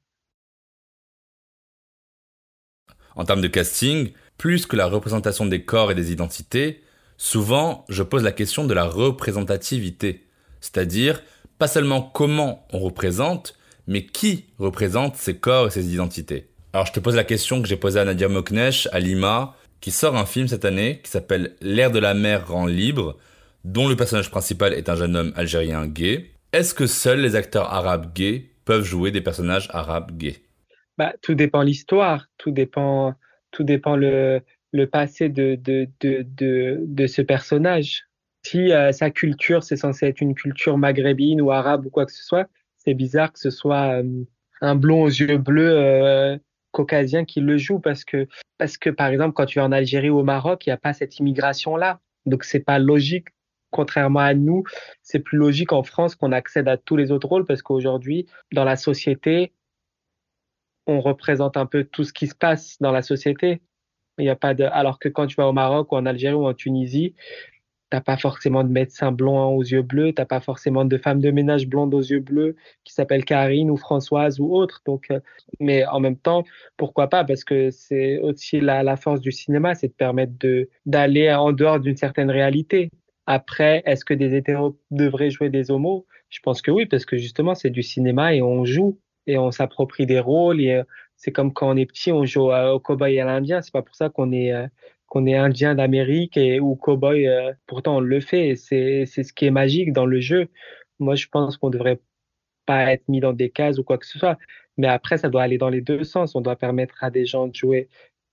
[3.16, 6.84] En termes de casting, plus que la représentation des corps et des identités,
[7.22, 10.26] Souvent, je pose la question de la représentativité,
[10.62, 11.22] c'est-à-dire
[11.58, 16.48] pas seulement comment on représente, mais qui représente ces corps et ces identités.
[16.72, 19.92] Alors je te pose la question que j'ai posée à Nadia Moknesh à Lima, qui
[19.92, 23.18] sort un film cette année qui s'appelle L'air de la mer rend libre,
[23.66, 26.32] dont le personnage principal est un jeune homme algérien gay.
[26.54, 30.38] Est-ce que seuls les acteurs arabes gays peuvent jouer des personnages arabes gays?
[30.98, 33.14] Bah, Tout dépend l'histoire, tout dépend,
[33.52, 38.06] tout dépend le, le passé de, de, de, de, de ce personnage.
[38.46, 42.12] Si euh, sa culture, c'est censé être une culture maghrébine ou arabe ou quoi que
[42.12, 44.24] ce soit, c'est bizarre que ce soit euh,
[44.62, 46.38] un blond aux yeux bleus euh,
[46.72, 48.28] caucasien qui le joue parce que,
[48.58, 50.78] parce que, par exemple, quand tu es en Algérie ou au Maroc, il n'y a
[50.78, 52.00] pas cette immigration-là.
[52.26, 53.28] Donc, c'est pas logique
[53.72, 54.64] contrairement à nous,
[55.02, 58.64] c'est plus logique en France qu'on accède à tous les autres rôles parce qu'aujourd'hui, dans
[58.64, 59.54] la société,
[60.88, 63.62] on représente un peu tout ce qui se passe dans la société.
[64.20, 66.36] Il y a pas de, alors que quand tu vas au Maroc ou en Algérie
[66.36, 67.16] ou en Tunisie,
[67.90, 71.32] t'as pas forcément de médecin blond aux yeux bleus, t'as pas forcément de femme de
[71.32, 74.82] ménage blonde aux yeux bleus qui s'appelle Karine ou Françoise ou autre.
[74.86, 75.20] Donc, euh,
[75.60, 76.44] mais en même temps,
[76.78, 77.24] pourquoi pas?
[77.24, 81.52] Parce que c'est aussi la, la force du cinéma, c'est de permettre de d'aller en
[81.52, 82.92] dehors d'une certaine réalité.
[83.26, 86.06] Après, est-ce que des hétéros devraient jouer des homos?
[86.30, 89.52] Je pense que oui, parce que justement, c'est du cinéma et on joue et on
[89.52, 90.62] s'approprie des rôles.
[90.62, 90.84] Et euh,
[91.20, 93.62] c'est comme quand on est petit, on joue au cowboy et à l'indien.
[93.62, 94.68] C'est pas pour ça qu'on est euh,
[95.08, 97.28] qu'on est indien d'Amérique et ou cowboy.
[97.28, 98.56] Euh, pourtant, on le fait.
[98.56, 100.50] C'est c'est ce qui est magique dans le jeu.
[101.00, 102.00] Moi, je pense qu'on devrait
[102.66, 104.38] pas être mis dans des cases ou quoi que ce soit.
[104.78, 106.36] Mais après, ça doit aller dans les deux sens.
[106.36, 107.90] On doit permettre à des gens de jouer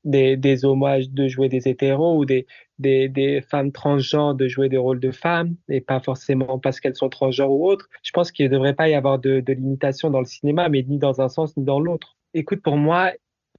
[0.06, 2.46] des, des hommages de jouer des hétéros ou des,
[2.78, 6.96] des, des, femmes transgenres de jouer des rôles de femmes et pas forcément parce qu'elles
[6.96, 7.88] sont transgenres ou autres.
[8.02, 10.82] Je pense qu'il ne devrait pas y avoir de, de limitation dans le cinéma, mais
[10.84, 12.15] ni dans un sens ni dans l'autre.
[12.38, 13.12] Écoute, pour moi,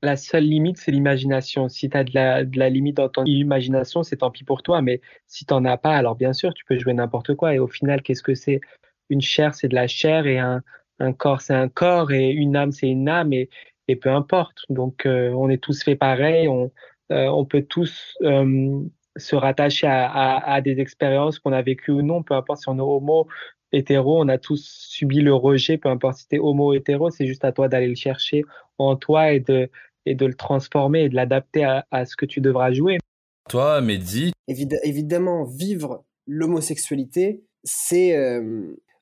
[0.04, 1.68] la seule limite, c'est l'imagination.
[1.68, 5.02] Si tu as de la, limite dans ton imagination, c'est tant pis pour toi, mais
[5.26, 7.56] si tu n'en as pas, alors bien sûr, tu peux jouer n'importe quoi.
[7.56, 8.62] Et au final, qu'est-ce que c'est?
[9.10, 10.62] Une chair, c'est de la chair et un,
[11.18, 13.34] corps, c'est un corps et une âme, c'est une âme.
[13.34, 13.50] Et,
[14.00, 14.60] peu importe.
[14.70, 16.72] Donc, euh, on est tous faits pareil, on,
[17.12, 18.84] euh, on peut tous euh,
[19.16, 22.78] se rattacher à, à des expériences qu'on a vécues ou non, peu importe si on
[22.78, 23.28] est homo,
[23.71, 27.27] hétéro, on a tous subi le rejet, peu importe si tu es homo, hétéro, c'est
[27.27, 28.43] juste à toi d'aller le chercher
[28.77, 29.69] en toi et de,
[30.06, 32.97] et de le transformer et de l'adapter à, à, ce que tu devras jouer.
[33.49, 38.13] Toi, Mehdi Évid Évidemment, vivre l'homosexualité, c'est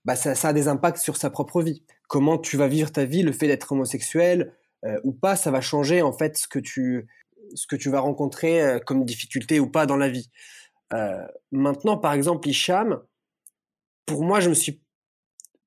[0.05, 1.83] bah ça, ça a des impacts sur sa propre vie.
[2.07, 4.53] Comment tu vas vivre ta vie, le fait d'être homosexuel,
[4.85, 7.07] euh, ou pas, ça va changer en fait ce que tu
[7.55, 10.29] ce que tu vas rencontrer euh, comme difficulté ou pas dans la vie.
[10.93, 13.01] Euh, maintenant, par exemple, Hicham,
[14.05, 14.81] pour moi, je me suis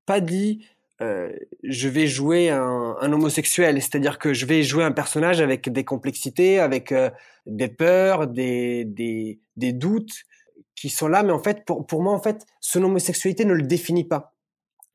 [0.07, 0.65] pas dit
[1.01, 6.59] je vais jouer un, homosexuel, c'est-à-dire que je vais jouer un personnage avec des complexités,
[6.59, 6.93] avec
[7.47, 10.25] des peurs, des, des, des, doutes
[10.75, 13.63] qui sont là, mais en fait, pour, pour moi, en fait, son homosexualité ne le
[13.63, 14.35] définit pas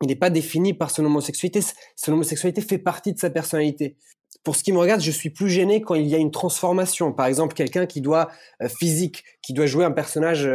[0.03, 1.61] il n'est pas défini par son homosexualité.
[1.95, 3.95] Son homosexualité fait partie de sa personnalité.
[4.43, 7.13] Pour ce qui me regarde, je suis plus gêné quand il y a une transformation.
[7.13, 8.29] Par exemple, quelqu'un qui doit
[8.67, 10.49] physique, qui doit jouer un personnage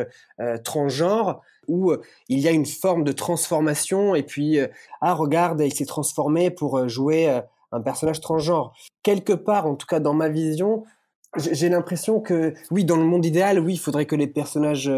[0.65, 4.59] transgenre, où euh, il y a une forme de transformation et puis
[5.01, 7.41] ah regarde, il s'est transformé pour jouer
[7.73, 8.73] un personnage transgenre.
[9.03, 10.85] Quelque part, en tout cas dans ma vision,
[11.37, 14.91] j'ai l'impression que oui, dans le monde idéal, oui, il faudrait que les personnages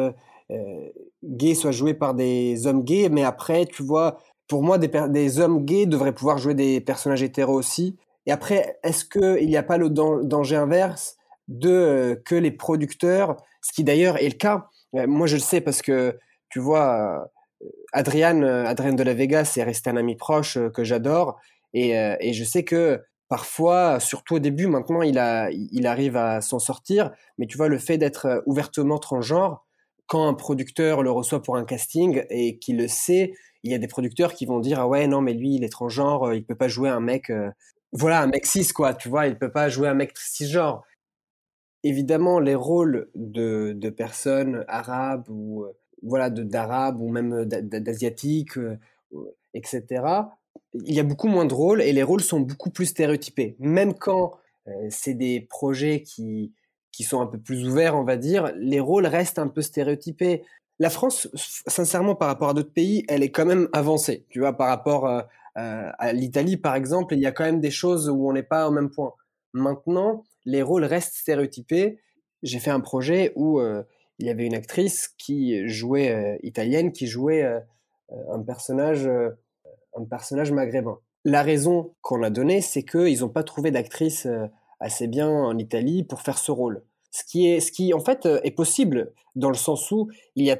[1.24, 4.18] gays soient joués par des hommes gays, mais après, tu vois,
[4.50, 7.96] pour moi, des, hommes gays devraient pouvoir jouer des personnages hétéros aussi.
[8.26, 13.37] Et après, est-ce qu'il n'y a pas le danger inverse de euh, que les producteurs,
[13.62, 16.18] ce qui d'ailleurs est le cas, euh, moi je le sais parce que
[16.50, 17.26] tu vois,
[17.62, 21.38] euh, Adrian, Adrian de la Vega, c'est resté un ami proche que j'adore,
[21.72, 26.40] et, et, je sais que parfois, surtout au début, maintenant il, a, il arrive à
[26.40, 29.64] s'en sortir, mais tu vois, le fait d'être ouvertement transgenre,
[30.10, 33.32] quand un producteur le reçoit pour un casting et qu'il le sait,
[33.62, 35.68] il y a des producteurs qui vont dire ah ouais non mais lui il est
[35.68, 37.48] transgenre, euh, il peut pas jouer un mec euh,
[37.92, 40.82] voilà un mec cis quoi, tu vois, il peut pas jouer un mec cisgenre.
[41.84, 48.58] Évidemment les rôles de, de personnes arabes ou euh, voilà d'arabes ou même d'asiatiques
[49.54, 49.84] etc.
[50.74, 53.56] Il y a beaucoup moins de rôles et les rôles sont beaucoup plus stéréotypés.
[53.58, 54.34] Même quand
[54.88, 56.52] c'est des projets qui
[56.92, 60.42] qui sont un peu plus ouverts, on va dire, les rôles restent un peu stéréotypés.
[60.78, 64.26] La France, sincèrement, par rapport à d'autres pays, elle est quand même avancée.
[64.28, 65.20] Tu vois, par rapport euh,
[65.58, 68.42] euh, à l'Italie, par exemple, il y a quand même des choses où on n'est
[68.42, 69.12] pas au même point.
[69.52, 71.98] Maintenant, les rôles restent stéréotypés.
[72.42, 73.82] J'ai fait un projet où euh,
[74.20, 77.42] il y avait une actrice qui jouait italienne, qui jouait
[78.11, 80.98] un personnage, un personnage maghrébin.
[81.24, 84.26] La raison qu'on a donnée, c'est qu'ils n'ont pas trouvé d'actrice
[84.80, 86.83] assez bien en Italie pour faire ce rôle.
[87.11, 90.44] Ce qui est, ce qui en fait euh, est possible dans le sens où il
[90.44, 90.59] y a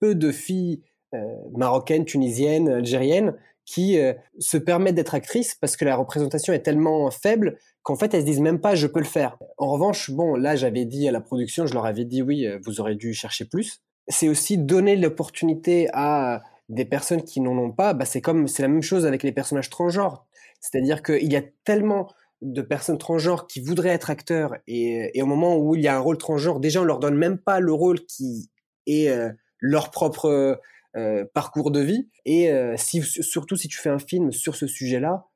[0.00, 0.82] peu de filles
[1.14, 6.62] euh, marocaines, tunisiennes, algériennes qui euh, se permettent d'être actrices parce que la représentation est
[6.62, 9.38] tellement faible qu'en fait elles se disent même pas je peux le faire.
[9.58, 12.80] En revanche, bon là j'avais dit à la production, je leur avais dit oui, vous
[12.80, 13.82] aurez dû chercher plus.
[14.08, 17.94] C'est aussi donner l'opportunité à des personnes qui n'en ont pas.
[17.94, 20.26] Bah, c'est comme c'est la même chose avec les personnages transgenres.
[20.60, 22.08] C'est-à-dire qu'il y a tellement
[22.40, 25.96] de personnes transgenres qui voudraient être acteurs et, et, au moment où il y a
[25.96, 28.50] un rôle transgenre, déjà on leur donne même pas le rôle qui
[28.86, 30.60] est euh, leur propre
[30.96, 32.10] euh, parcours de vie.
[32.24, 35.26] Et euh, si, surtout si tu fais un film sur ce sujet-là,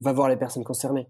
[0.00, 1.08] va voir les personnes concernées.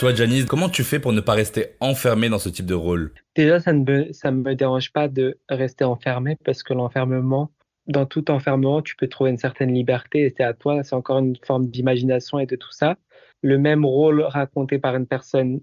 [0.00, 3.12] Toi, Janice, comment tu fais pour ne pas rester enfermé dans ce type de rôle?
[3.36, 7.50] Déjà, ça ne me, ça me dérange pas de rester enfermé parce que l'enfermement,
[7.86, 11.18] dans tout enfermement, tu peux trouver une certaine liberté et c'est à toi, c'est encore
[11.18, 12.96] une forme d'imagination et de tout ça.
[13.42, 15.60] Le même rôle raconté par une personne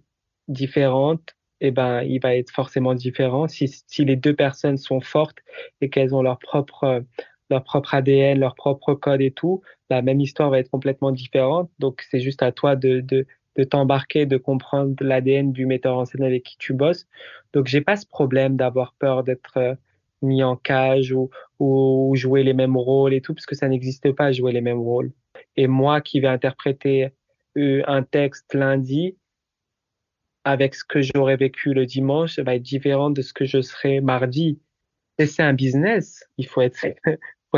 [0.48, 3.48] différente, eh ben, il va être forcément différent.
[3.48, 5.40] Si, si les deux personnes sont fortes
[5.82, 7.04] et qu'elles ont leur propre,
[7.50, 11.72] leur propre ADN, leur propre code et tout, la même histoire va être complètement différente.
[11.80, 13.26] Donc, c'est juste à toi de,
[13.58, 17.08] de t'embarquer, de comprendre l'ADN du metteur en scène avec qui tu bosses.
[17.54, 19.76] Donc, j'ai pas ce problème d'avoir peur d'être euh,
[20.22, 24.12] mis en cage ou, ou jouer les mêmes rôles et tout, parce que ça n'existe
[24.14, 25.12] pas jouer les mêmes rôles.
[25.56, 27.10] Et moi qui vais interpréter
[27.58, 29.18] euh, un texte lundi,
[30.44, 33.62] avec ce que j'aurais vécu le dimanche, ça va être différent de ce que je
[33.62, 34.62] serai mardi.
[35.18, 36.24] Et c'est un business.
[36.38, 36.78] Il faut être,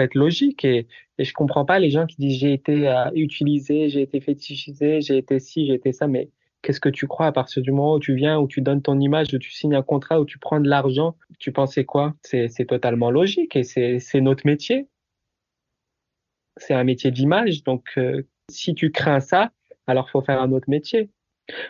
[0.03, 0.65] être logique.
[0.65, 4.21] Et, et je comprends pas les gens qui disent j'ai été euh, utilisé, j'ai été
[4.21, 6.07] fétichisé, j'ai été ci, j'ai été ça.
[6.07, 6.29] Mais
[6.61, 8.99] qu'est-ce que tu crois à partir du moment où tu viens, où tu donnes ton
[8.99, 12.13] image, où tu signes un contrat, où tu prends de l'argent Tu pensais quoi?
[12.23, 14.87] C'est totalement logique et c'est notre métier.
[16.57, 17.63] C'est un métier d'image.
[17.63, 19.51] Donc, euh, si tu crains ça,
[19.87, 21.09] alors faut faire un autre métier.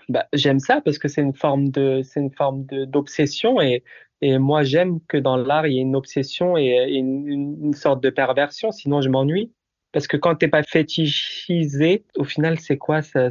[0.10, 3.84] Bah, j'aime ça parce que c'est une forme de, c'est une forme d'obsession et,
[4.22, 8.02] et moi j'aime que dans l'art il y ait une obsession et, une, une, sorte
[8.02, 9.54] de perversion, sinon je m'ennuie.
[9.92, 13.02] Parce que quand t'es pas fétichisé, au final c'est quoi?
[13.02, 13.30] Ça,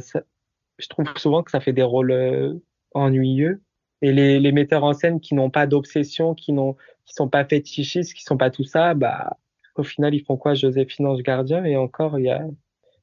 [0.79, 2.53] Je trouve souvent que ça fait des rôles euh,
[2.93, 3.61] ennuyeux.
[4.01, 6.75] Et les, les metteurs en scène qui n'ont pas d'obsession, qui n'ont,
[7.05, 9.37] qui sont pas fétichistes, qui sont pas tout ça, bah
[9.75, 10.53] au final ils font quoi?
[10.53, 12.41] Joséphine Ange Gardien et encore il y a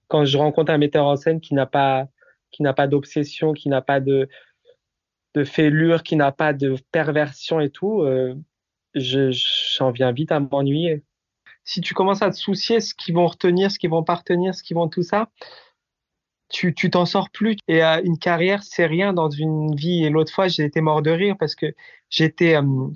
[0.08, 2.08] quand je rencontre un metteur en scène qui n'a pas
[2.50, 4.28] qui n'a pas d'obsession, qui n'a pas de,
[5.36, 8.34] de fêlure, qui n'a pas de perversion et tout, euh,
[8.94, 11.04] j'en viens vite à m'ennuyer.
[11.64, 14.54] Si tu commences à te soucier ce qu'ils vont retenir, ce qu'ils vont pas retenir,
[14.54, 15.28] ce qu'ils vont tout ça,
[16.48, 17.56] tu t'en sors plus.
[17.68, 20.04] Et euh, une carrière, c'est rien dans une vie.
[20.04, 21.66] Et l'autre fois, j'ai été mort de rire parce que
[22.08, 22.88] j'étais euh,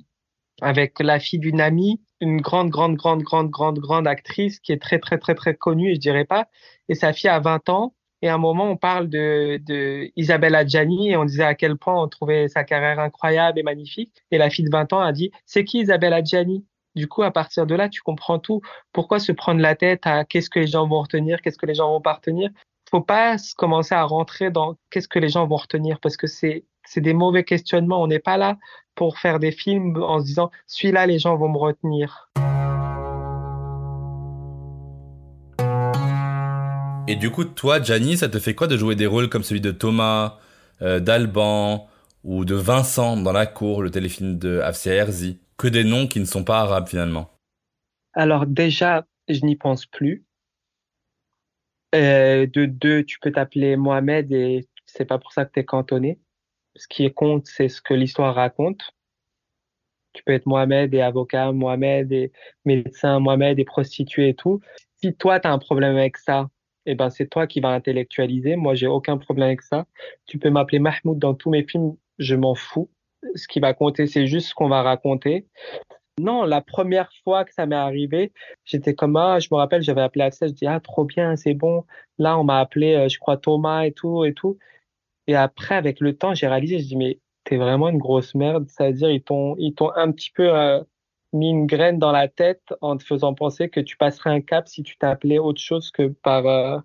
[0.62, 4.81] avec la fille d'une amie, une grande, grande, grande, grande, grande, grande actrice qui est
[4.81, 6.48] très, très, très, très connue, je dirais pas.
[6.88, 7.94] Et sa fille a 20 ans.
[8.22, 12.00] Et à un moment, on parle de, Isabelle Adjani et on disait à quel point
[12.00, 14.12] on trouvait sa carrière incroyable et magnifique.
[14.30, 16.64] Et la fille de 20 ans a dit, c'est qui Isabelle Adjani?
[16.96, 18.61] Du coup, à partir de là, tu comprends tout.
[18.92, 21.74] Pourquoi se prendre la tête à qu'est-ce que les gens vont retenir, qu'est-ce que les
[21.74, 22.50] gens vont pas retenir?
[22.90, 26.64] Faut pas commencer à rentrer dans qu'est-ce que les gens vont retenir parce que c'est,
[26.85, 28.02] c'est des mauvais questionnements.
[28.02, 28.59] On n'est pas là
[28.96, 32.28] pour faire des films en se disant, celui-là, les gens vont me retenir.
[37.08, 39.60] Et du coup, toi, Gianni, ça te fait quoi de jouer des rôles comme celui
[39.60, 40.38] de Thomas,
[40.82, 41.88] euh, d'Alban
[42.24, 46.20] ou de Vincent dans La Cour, le téléfilm de Afsia Herzi Que des noms qui
[46.20, 47.30] ne sont pas arabes finalement.
[48.12, 50.24] Alors déjà, je n'y pense plus.
[51.94, 55.64] Euh, de deux, tu peux t'appeler Mohamed et c'est pas pour ça que tu es
[55.64, 56.20] cantonné.
[56.76, 58.92] Ce qui compte, c'est ce que l'histoire raconte.
[60.12, 62.32] Tu peux être Mohamed et avocat, Mohamed et
[62.64, 64.60] médecin, Mohamed et prostituée et tout.
[64.96, 66.48] Si toi, tu as un problème avec ça,
[66.86, 68.56] eh ben, c'est toi qui vas intellectualiser.
[68.56, 69.86] Moi, j'ai aucun problème avec ça.
[70.26, 72.90] Tu peux m'appeler Mahmoud dans tous mes films, je m'en fous.
[73.34, 75.46] Ce qui va compter, c'est juste ce qu'on va raconter.
[76.20, 78.32] Non, la première fois que ça m'est arrivé,
[78.64, 81.54] j'étais comme, ah, je me rappelle, j'avais appelé Axel, je dis, ah, trop bien, c'est
[81.54, 81.84] bon.
[82.18, 84.58] Là, on m'a appelé, euh, je crois, Thomas et tout, et tout.
[85.26, 88.66] Et après, avec le temps, j'ai réalisé, je dis, mais t'es vraiment une grosse merde.
[88.68, 90.82] C'est-à-dire, ils t'ont, ils t'ont un petit peu euh,
[91.32, 94.68] mis une graine dans la tête en te faisant penser que tu passerais un cap
[94.68, 96.78] si tu t'appelais autre chose que par euh,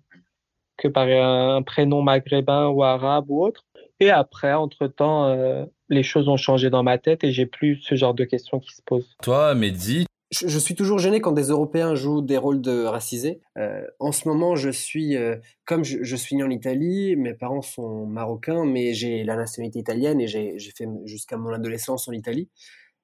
[0.76, 3.64] que par un prénom maghrébin ou arabe ou autre.
[3.98, 7.94] Et après, entre-temps, euh, les choses ont changé dans ma tête et j'ai plus ce
[7.94, 9.16] genre de questions qui se posent.
[9.22, 13.40] Toi, Mehdi je, je, suis toujours gêné quand des Européens jouent des rôles de racisés.
[13.56, 17.32] Euh, en ce moment, je suis, euh, comme je, je, suis né en Italie, mes
[17.32, 22.12] parents sont marocains, mais j'ai la nationalité italienne et j'ai fait jusqu'à mon adolescence en
[22.12, 22.48] Italie.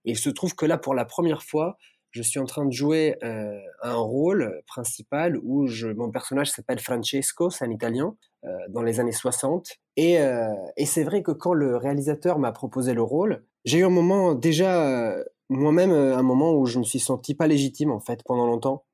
[0.04, 1.76] Et il se trouve que là, pour la première fois,
[2.12, 5.66] je suis en train de jouer euh, un rôle principal où
[5.96, 8.14] mon personnage s'appelle Francesco, c'est un Italien,
[8.44, 9.78] euh, dans les années 60.
[9.96, 13.84] Et, euh, et c'est vrai que quand le réalisateur m'a proposé le rôle, j'ai eu
[13.84, 15.16] un moment déjà,
[15.48, 18.84] moi-même, un moment où je me suis senti pas légitime en fait pendant longtemps.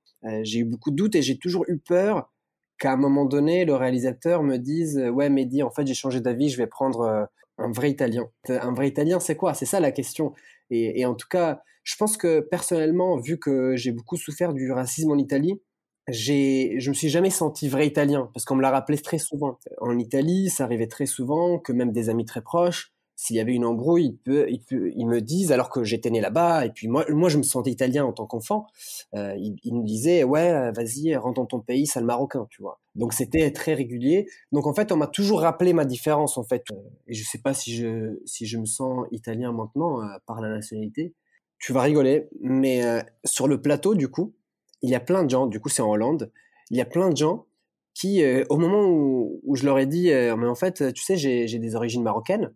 [0.43, 2.31] j'ai eu beaucoup de doutes et j'ai toujours eu peur
[2.79, 6.51] qu'à un moment donné, le réalisateur me dise ouais Mehdi, en fait j'ai changé d'avis,
[6.51, 7.29] je vais prendre
[7.59, 8.29] un vrai Italien.
[8.49, 9.55] Un vrai Italien, c'est quoi?
[9.55, 10.35] C'est ça la question.
[10.71, 15.11] Et, en tout cas, je pense que personnellement, vu que j'ai beaucoup souffert du racisme
[15.11, 15.61] en Italie,
[16.09, 19.59] j'ai, je me suis jamais senti vrai Italien parce qu'on me l'a rappelé très souvent.
[19.81, 23.53] En Italie, ça arrivait très souvent que même des amis très proches, s'il y avait
[23.53, 27.37] une embrouille, ils, me disent, alors que j'étais né là-bas, et puis moi, moi, je
[27.37, 28.69] me sentais italien en tant qu'enfant,
[29.15, 32.79] euh, ils, ils, me disaient, ouais, vas-y, rentre dans ton pays, sale marocain, tu vois.
[32.99, 34.29] Donc c'était très régulier.
[34.53, 36.65] Donc en fait, on m'a toujours rappelé ma différence en fait.
[37.07, 40.51] Et je sais pas si je si je me sens italien maintenant euh, par la
[40.51, 41.15] nationalité.
[41.59, 44.35] Tu vas rigoler, mais euh, sur le plateau du coup,
[44.83, 45.47] il y a plein de gens.
[45.47, 46.33] Du coup, c'est en Hollande.
[46.71, 47.47] Il y a plein de gens
[47.95, 51.17] qui, euh, au moment où, où, je leur ai dit, mais en fait, tu sais,
[51.17, 52.53] j'ai des origines marocaines,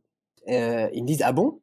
[0.46, 1.61] ils me disent ah bon?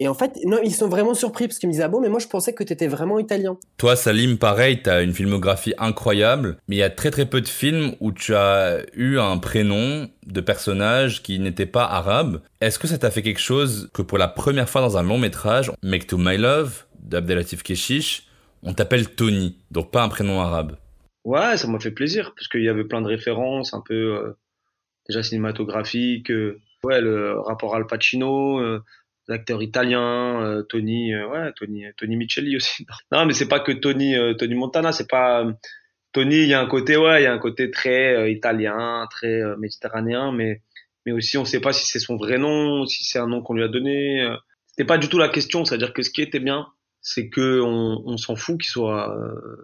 [0.00, 2.08] Et en fait, non, ils sont vraiment surpris parce qu'ils me disaient ah bon, mais
[2.08, 3.58] moi je pensais que tu étais vraiment italien.
[3.78, 7.40] Toi, Salim, pareil, tu as une filmographie incroyable, mais il y a très très peu
[7.40, 12.40] de films où tu as eu un prénom de personnage qui n'était pas arabe.
[12.60, 15.18] Est-ce que ça t'a fait quelque chose que pour la première fois dans un long
[15.18, 18.28] métrage, Make to My Love d'Abdelatif Keshish,
[18.62, 20.76] on t'appelle Tony, donc pas un prénom arabe?
[21.24, 24.38] Ouais, ça m'a fait plaisir parce qu'il y avait plein de références un peu euh,
[25.08, 26.30] déjà cinématographiques.
[26.30, 28.60] Euh, ouais, le rapport Al Pacino.
[28.60, 28.84] Euh,
[29.30, 32.86] acteurs italiens, euh, Tony, euh, ouais, Tony, Tony Micheli aussi.
[33.12, 35.46] Non, mais c'est pas que Tony, euh, Tony Montana, c'est pas
[36.12, 36.36] Tony.
[36.42, 40.32] Il y a un côté, ouais, il y a un côté très italien, très méditerranéen,
[40.32, 40.62] mais
[41.06, 43.54] mais aussi on sait pas si c'est son vrai nom, si c'est un nom qu'on
[43.54, 44.26] lui a donné.
[44.66, 46.66] C'était pas du tout la question, c'est-à-dire que ce qui était bien,
[47.00, 49.16] c'est que on, on s'en fout qu'il soit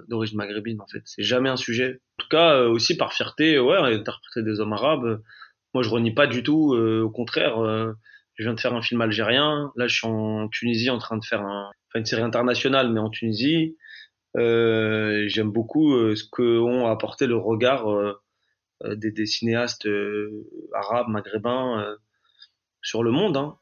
[0.09, 1.03] d'origine maghrébine en fait.
[1.05, 2.01] C'est jamais un sujet.
[2.19, 5.23] En tout cas, aussi par fierté, ouais, interpréter des hommes arabes.
[5.75, 6.75] Moi, je renie pas du tout.
[6.75, 7.59] au contraire,
[8.37, 9.72] je viens de faire un film algérien.
[9.76, 11.43] Là, je suis en Tunisie en train de faire
[11.95, 13.76] une série internationale, mais en Tunisie.
[14.37, 18.14] Euh, J'aime beaucoup euh, ce qu'ont apporté le regard euh,
[18.97, 19.89] des, des, cinéastes
[20.72, 21.97] arabes, maghrébins
[22.82, 23.37] sur le monde.
[23.37, 23.57] Hein.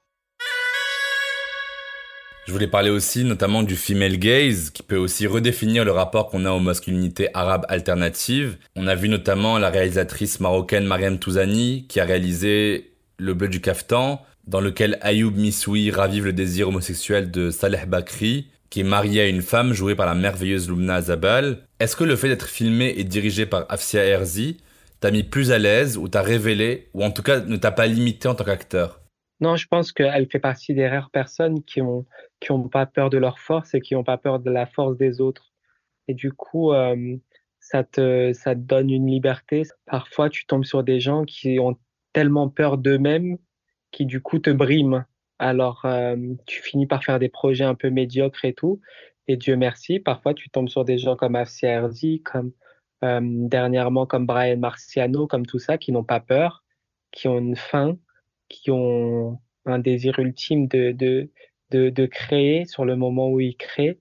[2.47, 6.45] Je voulais parler aussi notamment du female gaze, qui peut aussi redéfinir le rapport qu'on
[6.45, 8.57] a aux masculinités arabes alternatives.
[8.75, 13.61] On a vu notamment la réalisatrice marocaine Mariam Touzani, qui a réalisé Le bleu du
[13.61, 19.21] caftan, dans lequel Ayoub Missoui ravive le désir homosexuel de Saleh Bakri, qui est marié
[19.21, 21.59] à une femme jouée par la merveilleuse Lumna Zabal.
[21.79, 24.59] Est-ce que le fait d'être filmé et dirigé par Afsia Herzi
[25.01, 27.87] t'a mis plus à l'aise ou t'a révélé, ou en tout cas ne t'a pas
[27.87, 29.01] limité en tant qu'acteur?
[29.41, 32.07] Non, je pense qu'elle fait partie des rares personnes qui ont
[32.41, 35.21] qui pas peur de leur force et qui n'ont pas peur de la force des
[35.21, 35.53] autres.
[36.09, 37.17] Et du coup, euh,
[37.59, 39.63] ça te ça te donne une liberté.
[39.85, 41.77] Parfois, tu tombes sur des gens qui ont
[42.13, 43.37] tellement peur d'eux-mêmes
[43.93, 45.05] qui du coup te briment.
[45.39, 46.17] Alors, euh,
[46.47, 48.81] tu finis par faire des projets un peu médiocres et tout.
[49.29, 52.53] Et Dieu merci, parfois tu tombes sur des gens comme Herzi, comme
[53.05, 56.65] euh, dernièrement comme Brian Marciano, comme tout ça, qui n'ont pas peur,
[57.13, 57.99] qui ont une faim,
[58.49, 61.31] qui ont un désir ultime de, de,
[61.71, 63.99] de, de créer sur le moment où ils créent.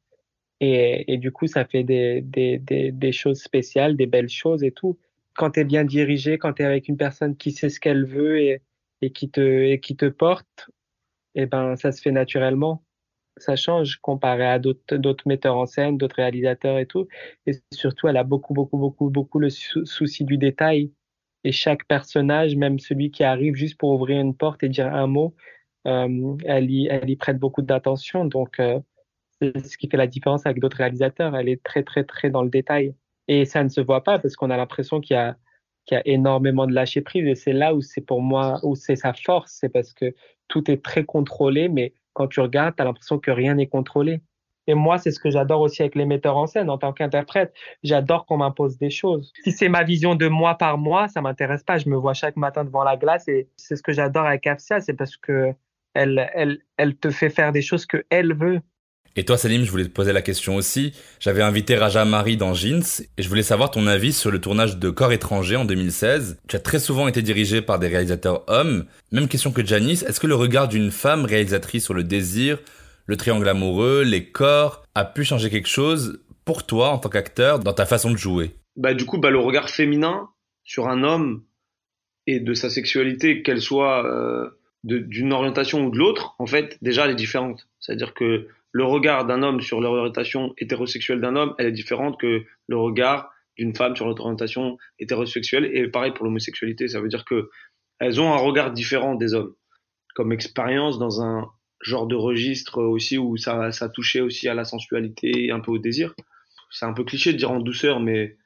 [0.60, 4.64] Et, et du coup, ça fait des, des, des, des choses spéciales, des belles choses
[4.64, 4.98] et tout.
[5.36, 8.06] Quand tu es bien dirigé, quand tu es avec une personne qui sait ce qu'elle
[8.06, 8.62] veut et,
[9.02, 10.70] et qui te et qui te porte,
[11.36, 12.84] eh ben ça se fait naturellement.
[13.38, 17.08] Ça change comparé à d'autres d'autres metteurs en scène, d'autres réalisateurs et tout.
[17.48, 20.92] Et surtout, elle a beaucoup beaucoup beaucoup beaucoup le souci du détail.
[21.44, 25.08] Et chaque personnage, même celui qui arrive juste pour ouvrir une porte et dire un
[25.08, 25.36] mot,
[25.88, 28.26] euh, elle y elle y prête beaucoup d'attention.
[28.26, 28.80] Donc euh,
[29.42, 31.36] c'est ce qui fait la différence avec d'autres réalisateurs.
[31.36, 32.96] Elle est très très très dans le détail.
[33.28, 35.38] Et ça ne se voit pas parce qu'on a l'impression qu'il y a
[35.86, 38.96] qui a énormément de lâcher prise et c'est là où c'est pour moi où c'est
[38.96, 40.14] sa force c'est parce que
[40.48, 44.22] tout est très contrôlé mais quand tu regardes tu as l'impression que rien n'est contrôlé.
[44.68, 47.54] Et moi c'est ce que j'adore aussi avec les metteurs en scène en tant qu'interprète
[47.84, 49.34] j'adore qu'on m'impose des choses.
[49.44, 52.38] Si c'est ma vision de moi par moi ça m'intéresse pas je me vois chaque
[52.38, 55.54] matin devant la glace et c'est ce que j'adore avec Afsia c'est parce que
[55.94, 58.62] elle elle elle te fait faire des choses que elle veut
[59.16, 60.94] et toi, Salim, je voulais te poser la question aussi.
[61.20, 62.84] J'avais invité Raja Mari dans Jeans
[63.18, 66.40] et je voulais savoir ton avis sur le tournage de Corps étranger en 2016.
[66.48, 68.86] Tu as très souvent été dirigé par des réalisateurs hommes.
[69.12, 72.58] Même question que Janice, est-ce que le regard d'une femme réalisatrice sur le désir,
[73.06, 77.60] le triangle amoureux, les corps, a pu changer quelque chose pour toi en tant qu'acteur
[77.60, 78.52] dans ta façon de jouer?
[78.78, 80.30] Bah du coup, bah, le regard féminin
[80.64, 81.44] sur un homme
[82.28, 84.50] et de sa sexualité, qu'elle soit euh,
[84.84, 87.68] d'une orientation ou de l'autre, en fait, déjà elle est différente.
[87.80, 92.44] C'est-à-dire que le regard d'un homme sur l'orientation hétérosexuelle d'un homme, elle est différente que
[92.68, 95.70] le regard d'une femme sur l'orientation hétérosexuelle.
[95.74, 97.50] Et pareil pour l'homosexualité, ça veut dire que
[98.00, 99.54] elles ont un regard différent des hommes,
[100.16, 101.48] comme expérience dans un
[101.82, 105.78] genre de registre aussi où ça, ça touchait aussi à la sensualité, un peu au
[105.78, 106.14] désir.
[106.70, 108.38] C'est un peu cliché de dire en douceur, mais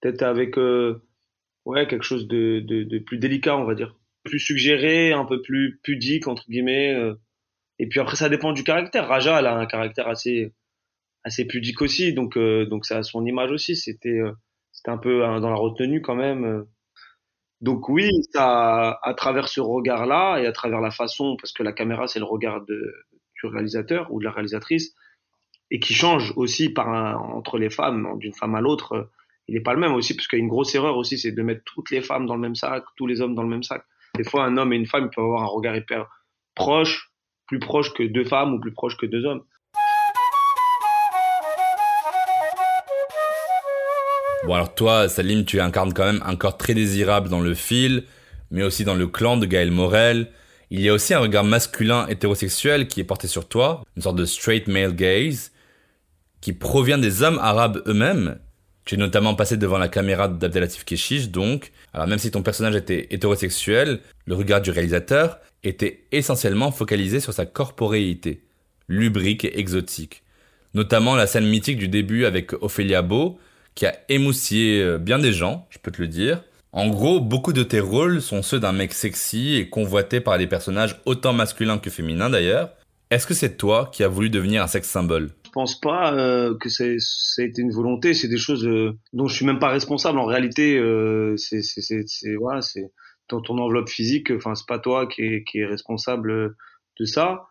[0.00, 1.02] peut-être avec euh,
[1.66, 5.42] ouais quelque chose de, de, de, plus délicat, on va dire, plus suggéré, un peu
[5.42, 6.94] plus pudique entre guillemets.
[6.94, 7.14] Euh,
[7.78, 9.08] et puis après, ça dépend du caractère.
[9.08, 10.52] Raja, elle a un caractère assez
[11.24, 13.76] assez pudique aussi, donc euh, donc ça a son image aussi.
[13.76, 14.32] C'était euh,
[14.72, 16.66] c'était un peu dans la retenue quand même.
[17.60, 21.72] Donc oui, ça, à travers ce regard-là et à travers la façon, parce que la
[21.72, 22.94] caméra c'est le regard de,
[23.34, 24.94] du réalisateur ou de la réalisatrice,
[25.70, 26.88] et qui change aussi par
[27.34, 29.10] entre les femmes, d'une femme à l'autre.
[29.48, 31.32] il est pas le même aussi parce qu'il y a une grosse erreur aussi, c'est
[31.32, 33.62] de mettre toutes les femmes dans le même sac, tous les hommes dans le même
[33.62, 33.84] sac.
[34.16, 36.08] Des fois, un homme et une femme peuvent avoir un regard hyper
[36.54, 37.10] proche,
[37.46, 39.42] plus proche que deux femmes ou plus proche que deux hommes.
[44.46, 48.04] Bon alors toi, Salim, tu incarnes quand même un corps très désirable dans le fil,
[48.50, 50.28] mais aussi dans le clan de Gaël Morel.
[50.70, 54.16] Il y a aussi un regard masculin hétérosexuel qui est porté sur toi, une sorte
[54.16, 55.52] de straight male gaze,
[56.40, 58.38] qui provient des hommes arabes eux-mêmes.
[58.84, 62.76] Tu es notamment passé devant la caméra d'Abdelatif Keshish, donc, alors même si ton personnage
[62.76, 68.42] était hétérosexuel, le regard du réalisateur était essentiellement focalisé sur sa corporéité,
[68.88, 70.22] lubrique et exotique.
[70.74, 73.38] Notamment la scène mythique du début avec Ophélia Beau,
[73.74, 76.42] qui a émoussillé euh, bien des gens, je peux te le dire.
[76.72, 80.46] En gros, beaucoup de tes rôles sont ceux d'un mec sexy et convoité par des
[80.46, 82.70] personnages autant masculins que féminins d'ailleurs.
[83.10, 85.30] Est-ce que c'est toi qui as voulu devenir un sexe symbole?
[85.46, 89.26] Je pense pas euh, que ça a été une volonté, c'est des choses euh, dont
[89.26, 90.18] je suis même pas responsable.
[90.18, 90.78] En réalité,
[91.36, 92.90] c'est voilà, c'est
[93.28, 94.30] dans ton enveloppe physique.
[94.30, 96.56] Enfin, c'est pas toi qui est, qui est responsable
[96.98, 97.48] de ça.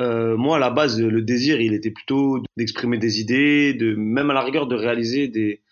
[0.00, 4.30] Euh, moi, à la base, le désir, il était plutôt d'exprimer des idées, de même
[4.30, 5.62] à la rigueur de réaliser des,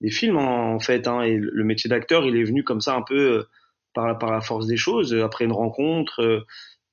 [0.00, 1.08] des films en, fait.
[1.08, 3.42] Hein, et le métier d'acteur, il est venu comme ça un peu euh,
[3.94, 6.40] par, par la force des choses, euh, après une rencontre euh,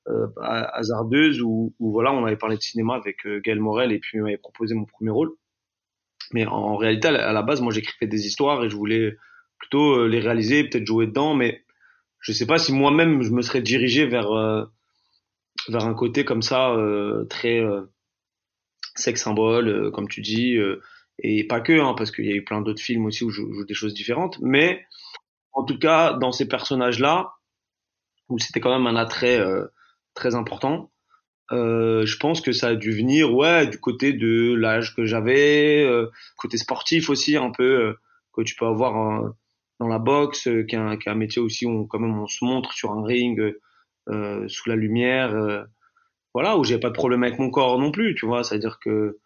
[0.08, 3.98] euh hasardeuse où, où, voilà, on avait parlé de cinéma avec euh, Gaël Morel et
[3.98, 5.32] puis il m'avait proposé mon premier rôle.
[6.32, 9.16] Mais en, en, réalité, à la base, moi, j'écrivais des histoires et je voulais
[9.58, 11.64] plutôt les réaliser, peut-être jouer dedans, mais
[12.26, 14.30] je sais pas si moi-même je me serais dirigé vers
[15.68, 17.62] vers un côté comme ça euh, très
[18.96, 20.58] sex symbole, comme tu dis
[21.22, 23.42] et pas que, hein, parce qu'il y a eu plein d'autres films aussi où je
[23.42, 24.84] joue des choses différentes, mais
[25.52, 27.32] en tout cas, dans ces personnages-là,
[28.28, 29.66] où c'était quand même un attrait euh,
[30.14, 30.90] très important,
[31.52, 35.84] euh, je pense que ça a dû venir, ouais, du côté de l'âge que j'avais,
[35.84, 37.94] euh, côté sportif aussi, un peu, euh,
[38.32, 39.32] que tu peux avoir
[39.80, 42.26] dans la boxe, qui est, un, qui, est un, métier aussi où quand même on
[42.26, 43.40] se montre sur un ring,
[44.08, 45.66] sous la lumière,
[46.32, 49.18] voilà, où j'ai pas de problème avec mon corps non plus, tu vois, c'est-à-dire que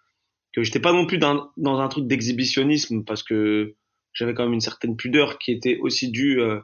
[0.52, 3.74] que j'étais pas non plus dans, dans un truc d'exhibitionnisme parce que
[4.12, 6.60] j'avais quand même une certaine pudeur qui était aussi due euh,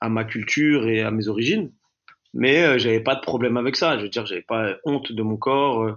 [0.00, 1.72] à ma culture et à mes origines.
[2.32, 3.98] Mais euh, j'avais pas de problème avec ça.
[3.98, 5.94] Je veux dire j'avais pas honte de mon corps euh,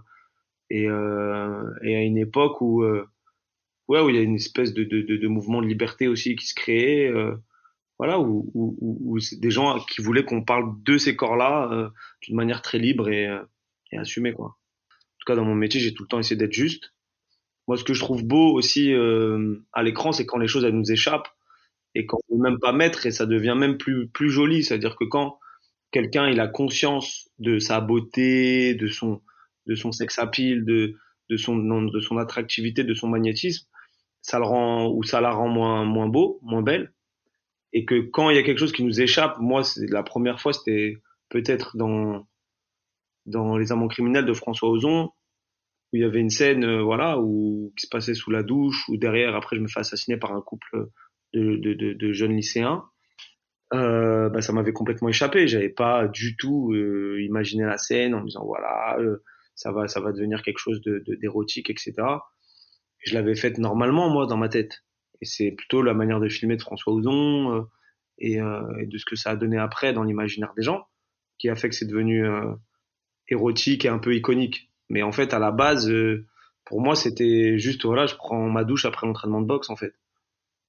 [0.69, 3.07] et, euh, et à une époque où euh,
[3.87, 7.07] ouais où il y a une espèce de, mouvement de liberté aussi qui se créait
[7.07, 7.35] euh,
[7.99, 11.91] voilà où, où, où, c'est des gens qui voulaient qu'on parle de ces corps là
[12.21, 13.29] d'une manière très libre et,
[13.91, 16.53] et assumée quoi en tout cas dans mon métier j'ai tout le temps essayé d'être
[16.53, 16.93] juste
[17.67, 20.75] moi, ce que je trouve beau aussi euh, à l'écran, c'est quand les choses elles
[20.75, 21.29] nous échappent
[21.95, 24.63] et qu'on peut même pas mettre et ça devient même plus plus joli.
[24.63, 25.39] C'est-à-dire que quand
[25.91, 29.21] quelqu'un il a conscience de sa beauté, de son
[29.65, 30.95] de son sex appeal, de
[31.29, 33.67] de son de son attractivité, de son magnétisme,
[34.23, 36.93] ça le rend ou ça la rend moins moins beau, moins belle.
[37.73, 40.41] Et que quand il y a quelque chose qui nous échappe, moi c'est la première
[40.41, 40.97] fois, c'était
[41.29, 42.25] peut-être dans
[43.25, 47.19] dans les amants criminels de François Ozon, où il y avait une scène euh, voilà
[47.19, 50.33] où qui se passait sous la douche ou derrière après je me fais assassiner par
[50.33, 50.87] un couple
[51.33, 52.83] de, de, de, jeunes lycéens.
[53.73, 55.47] Euh, bah, ça m'avait complètement échappé.
[55.47, 59.23] J'avais pas du tout euh, imaginé la scène en me disant voilà euh,
[59.55, 61.93] ça va ça va devenir quelque chose de d'érotique etc
[63.05, 64.83] je l'avais faite normalement moi dans ma tête
[65.21, 67.61] et c'est plutôt la manière de filmer de François Ozon euh,
[68.19, 70.85] et, et, de ce que ça a donné après dans l'imaginaire des gens
[71.39, 72.25] qui a fait que c'est devenu
[73.27, 76.25] érotique et un peu iconique mais en fait, à la base, euh,
[76.65, 79.93] pour moi, c'était juste, voilà, je prends ma douche après l'entraînement de boxe, en fait.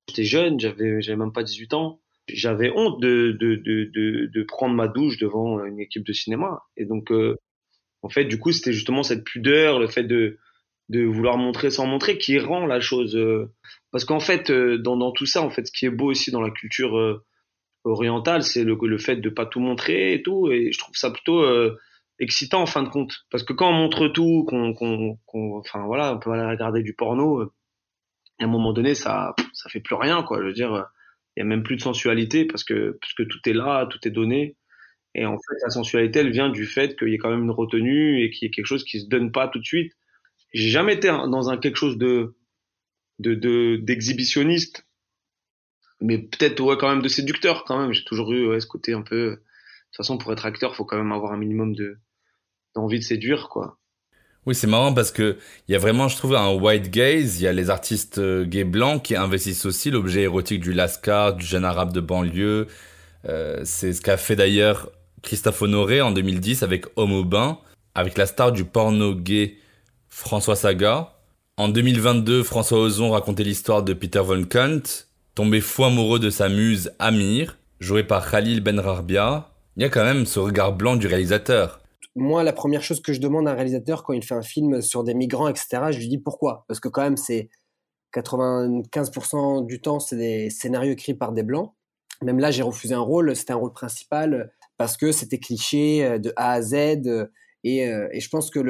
[0.08, 2.00] J'étais jeune, j'avais, j'avais même pas 18 ans.
[2.28, 6.62] J'avais honte de, de, de, de, prendre ma douche devant une équipe de cinéma.
[6.78, 7.36] Et donc, euh,
[8.02, 10.38] en fait, du coup, c'était justement cette pudeur, le fait de,
[10.88, 13.16] de vouloir montrer sans montrer qui rend la chose.
[13.16, 13.52] Euh,
[13.90, 16.30] parce qu'en fait, euh, dans, dans tout ça, en fait, ce qui est beau aussi
[16.30, 17.24] dans la culture euh,
[17.84, 20.50] orientale, c'est le, le fait de pas tout montrer et tout.
[20.50, 21.44] Et je trouve ça plutôt
[22.18, 25.84] excitant en fin de compte parce que quand on montre tout qu'on qu'on qu'on enfin
[25.86, 27.52] voilà on peut aller regarder du porno euh,
[28.38, 30.86] à un moment donné ça ça fait plus rien quoi je veux dire
[31.36, 33.98] il y a même plus de sensualité parce que parce que tout est là tout
[34.06, 34.56] est donné
[35.14, 37.50] et en fait la sensualité elle vient du fait qu'il y ait quand même une
[37.50, 39.92] retenue et qu'il y ait quelque chose qui se donne pas tout de suite
[40.54, 42.34] j'ai jamais été dans un quelque chose de
[43.18, 44.86] de de d'exhibitionniste
[46.00, 49.02] mais peut-être ouais quand même de séducteur quand même j'ai toujours eu ce côté un
[49.02, 51.98] peu de toute façon pour être acteur faut quand même avoir un minimum de
[52.80, 53.78] envie de séduire, quoi.
[54.46, 55.38] Oui, c'est marrant parce que
[55.68, 57.40] il y a vraiment, je trouve, un white gaze.
[57.40, 61.34] Il y a les artistes euh, gays blancs qui investissent aussi l'objet érotique du lascar,
[61.34, 62.66] du jeune arabe de banlieue.
[63.26, 64.90] Euh, c'est ce qu'a fait d'ailleurs
[65.22, 67.58] Christophe Honoré en 2010 avec Homme au bain,
[67.94, 69.56] avec la star du porno gay
[70.16, 71.12] François Saga.
[71.56, 74.80] En 2022, François Ozon racontait l'histoire de Peter von Kant,
[75.34, 79.50] tombé fou amoureux de sa muse Amir, joué par Khalil Benrarbia.
[79.76, 81.80] Il y a quand même ce regard blanc du réalisateur.
[82.14, 84.80] Moi, la première chose que je demande à un réalisateur quand il fait un film
[84.82, 86.64] sur des migrants, etc., je lui dis pourquoi.
[86.68, 87.50] Parce que quand même, c'est
[88.14, 91.74] 95% du temps, c'est des scénarios écrits par des blancs.
[92.22, 96.18] Même là, j'ai refusé un rôle, c'était un rôle principal parce que c'était cliché euh,
[96.18, 97.02] de A à Z.
[97.64, 98.60] Euh, et, euh, je pense que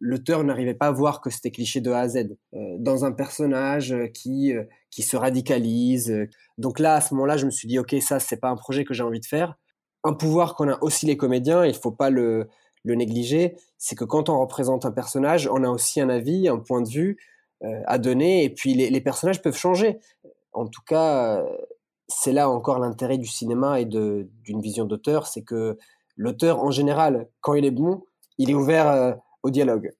[0.00, 2.36] l'auteur n'arrivait pas à voir que c'était cliché de A à Z.
[2.52, 4.52] Dans un personnage qui,
[4.90, 6.28] qui se radicalise.
[6.58, 8.84] Donc là, à ce moment-là, je me suis dit, OK, ça, c'est pas un projet
[8.84, 9.56] que j'ai envie de faire.
[10.04, 12.48] Un pouvoir qu'on a aussi les comédiens, il faut pas le,
[12.84, 16.82] négliger, c'est que quand on représente un personnage, on a aussi un avis, un point
[16.82, 17.16] de vue
[17.86, 19.98] à donner, et puis les, personnages peuvent changer.
[20.52, 21.42] En tout cas,
[22.08, 25.78] c'est là encore l'intérêt du cinéma et d'une vision d'auteur, c'est que
[26.16, 28.04] l'auteur, en général, quand il est bon,
[28.38, 29.12] il est ouvert euh,
[29.42, 29.92] au dialogue.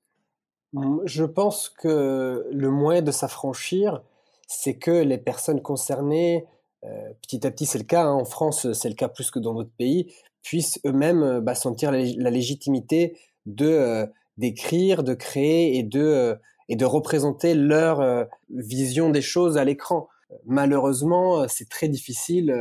[1.05, 4.03] Je pense que le moyen de s'affranchir,
[4.49, 6.47] c'est que les personnes concernées,
[6.85, 9.39] euh, petit à petit c'est le cas, hein, en France c'est le cas plus que
[9.39, 10.13] dans d'autres pays,
[10.43, 13.17] puissent eux-mêmes euh, bah, sentir la, légitimité
[13.47, 14.07] de
[14.37, 16.37] d'écrire, de créer et de
[16.69, 20.09] et de représenter leur vision des choses à l'écran
[20.47, 22.55] malheureusement, c'est très difficile,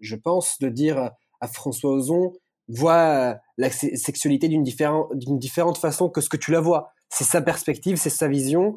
[0.00, 1.10] je pense, de dire
[1.40, 2.32] à François Ozon,
[2.68, 6.92] vois la sexualité d'une différente façon que ce que tu la vois.
[7.10, 8.74] C'est sa perspective, c'est sa vision.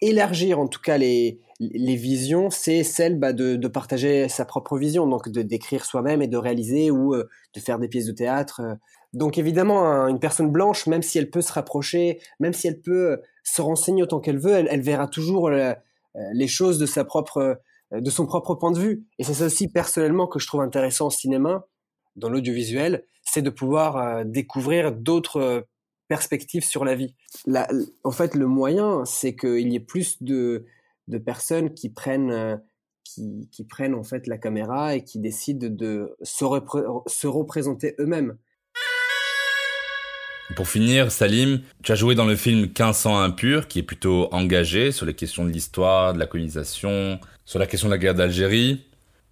[0.00, 5.28] Élargir en tout cas les, visions, c'est celle bah, de, partager sa propre vision, donc
[5.28, 8.62] de d'écrire soi-même et de réaliser ou euh, de faire des pièces de théâtre.
[9.12, 13.20] Donc évidemment, une personne blanche, même si elle peut se rapprocher, même si elle peut
[13.42, 15.72] se renseigner autant qu'elle veut, elle, verra toujours euh,
[16.32, 17.58] les choses de sa propre
[17.92, 19.06] euh, de son propre point de vue.
[19.18, 21.66] Et c'est ça aussi personnellement que je trouve intéressant au cinéma,
[22.16, 25.66] dans l'audiovisuel, c'est de pouvoir euh, découvrir d'autres
[26.08, 27.14] perspectives sur la vie.
[28.04, 30.66] en fait, le moyen, c'est qu'il y ait plus de,
[31.24, 32.60] personnes qui prennent,
[33.04, 36.44] qui, qui, prennent en fait la caméra et qui décident de se,
[37.06, 38.36] se représenter eux-mêmes.
[40.56, 44.92] Pour finir, Salim, tu as joué dans le film 1500 impur, qui est plutôt engagé
[44.92, 48.84] sur les questions de l'histoire, de la colonisation, sur la question de la guerre d'Algérie.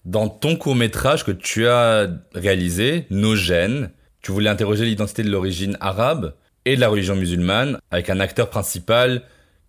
[0.05, 3.91] Dans ton court métrage que tu as réalisé, Nos gènes,
[4.21, 6.35] tu voulais interroger l'identité de l'origine arabe
[6.65, 9.23] et de la religion musulmane, avec un acteur principal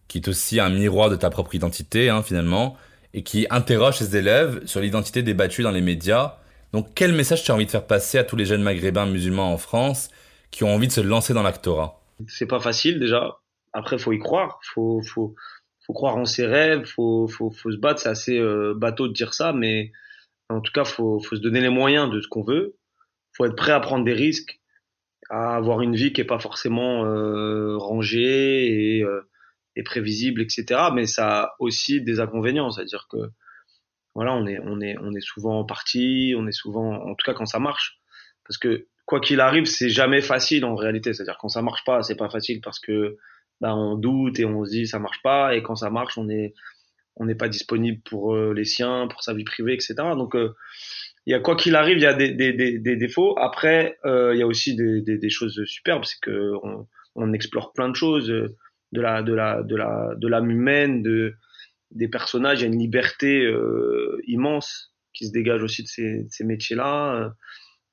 [0.08, 2.78] qui est aussi un miroir de ta propre identité, hein, finalement,
[3.14, 6.38] et qui interroge ses élèves sur l'identité débattue dans les médias.
[6.72, 9.54] Donc quel message tu as envie de faire passer à tous les jeunes maghrébins musulmans
[9.54, 10.10] en France
[10.50, 12.02] qui ont envie de se lancer dans l'actorat?
[12.28, 13.38] C'est pas facile déjà.
[13.72, 14.60] Après, faut y croire.
[14.74, 15.36] Faut, faut,
[15.86, 16.86] faut croire en ses rêves.
[16.86, 18.02] Faut, faut, faut se battre.
[18.02, 19.92] C'est assez euh, bateau de dire ça, mais
[20.50, 22.78] en tout cas, faut, faut se donner les moyens de ce qu'on veut.
[23.36, 24.60] Faut être prêt à prendre des risques,
[25.30, 29.22] à avoir une vie qui est pas forcément euh, rangée et, euh,
[29.86, 30.66] prévisible, etc.
[30.94, 33.18] Mais ça a aussi des inconvénients, c'est-à-dire que
[34.14, 38.00] voilà, on est, souvent en partie, on est souvent, en tout cas quand ça marche,
[38.46, 41.14] parce que quoi qu'il arrive, c'est jamais facile en réalité.
[41.14, 43.18] C'est-à-dire quand ça marche pas, c'est pas facile parce que
[43.60, 45.56] bah, on doute et on se dit ça marche pas.
[45.56, 46.54] Et quand ça marche, on est
[47.16, 49.96] on n'est pas disponible pour euh, les siens, pour sa vie privée, etc.
[50.16, 50.54] Donc euh,
[51.26, 53.38] il y a quoi qu'il arrive, il y a des, des, des, des défauts.
[53.38, 56.52] Après, euh, il y a aussi des, des, choses superbes, c'est que
[57.16, 61.36] on, explore plein de choses de la de la de la de l'âme humaine, de
[61.92, 62.60] des personnages.
[62.60, 63.48] Il y a une liberté
[64.28, 67.34] immense qui se dégage aussi de ces, de ces métiers-là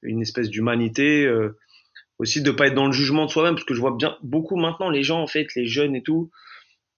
[0.03, 1.57] une espèce d'humanité, euh,
[2.19, 4.57] aussi de pas être dans le jugement de soi-même, parce que je vois bien beaucoup
[4.57, 6.31] maintenant les gens en fait, les jeunes et tout,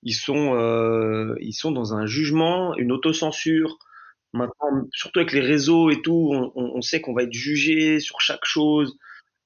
[0.02, 3.78] ils sont euh, ils sont dans un jugement, une autocensure.
[4.32, 8.46] Maintenant, surtout avec les réseaux et tout, on, sait qu'on va être jugé sur chaque
[8.46, 8.96] chose,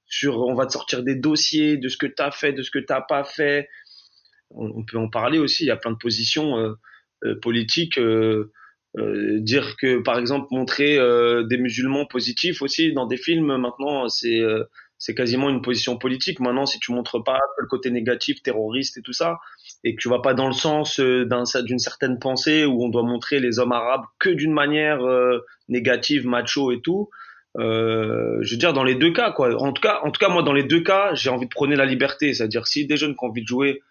[0.07, 2.71] sur on va te sortir des dossiers de ce que tu as fait, de ce
[2.71, 3.69] que tu pas fait.
[4.51, 5.65] On, peut en parler aussi.
[5.65, 6.75] Il y a plein de positions euh,
[7.25, 7.99] euh politiques.
[8.97, 10.97] Dire que par exemple montrer
[11.49, 14.41] des musulmans positifs aussi dans des films maintenant c'est
[14.99, 19.03] c'est quasiment une position politique maintenant si tu montres pas le côté négatif terroriste et
[19.03, 19.39] tout ça
[19.85, 23.41] et que tu vas pas dans le sens d'une certaine pensée où on doit montrer
[23.41, 25.01] les hommes arabes que d'une manière
[25.69, 27.11] négative macho et tout
[27.59, 30.43] je veux dire dans les deux cas quoi en tout cas en tout cas moi
[30.43, 32.97] dans les deux cas j'ai envie de prôner la liberté c'est à dire si des
[32.97, 33.83] jeunes qui ont envie de jouer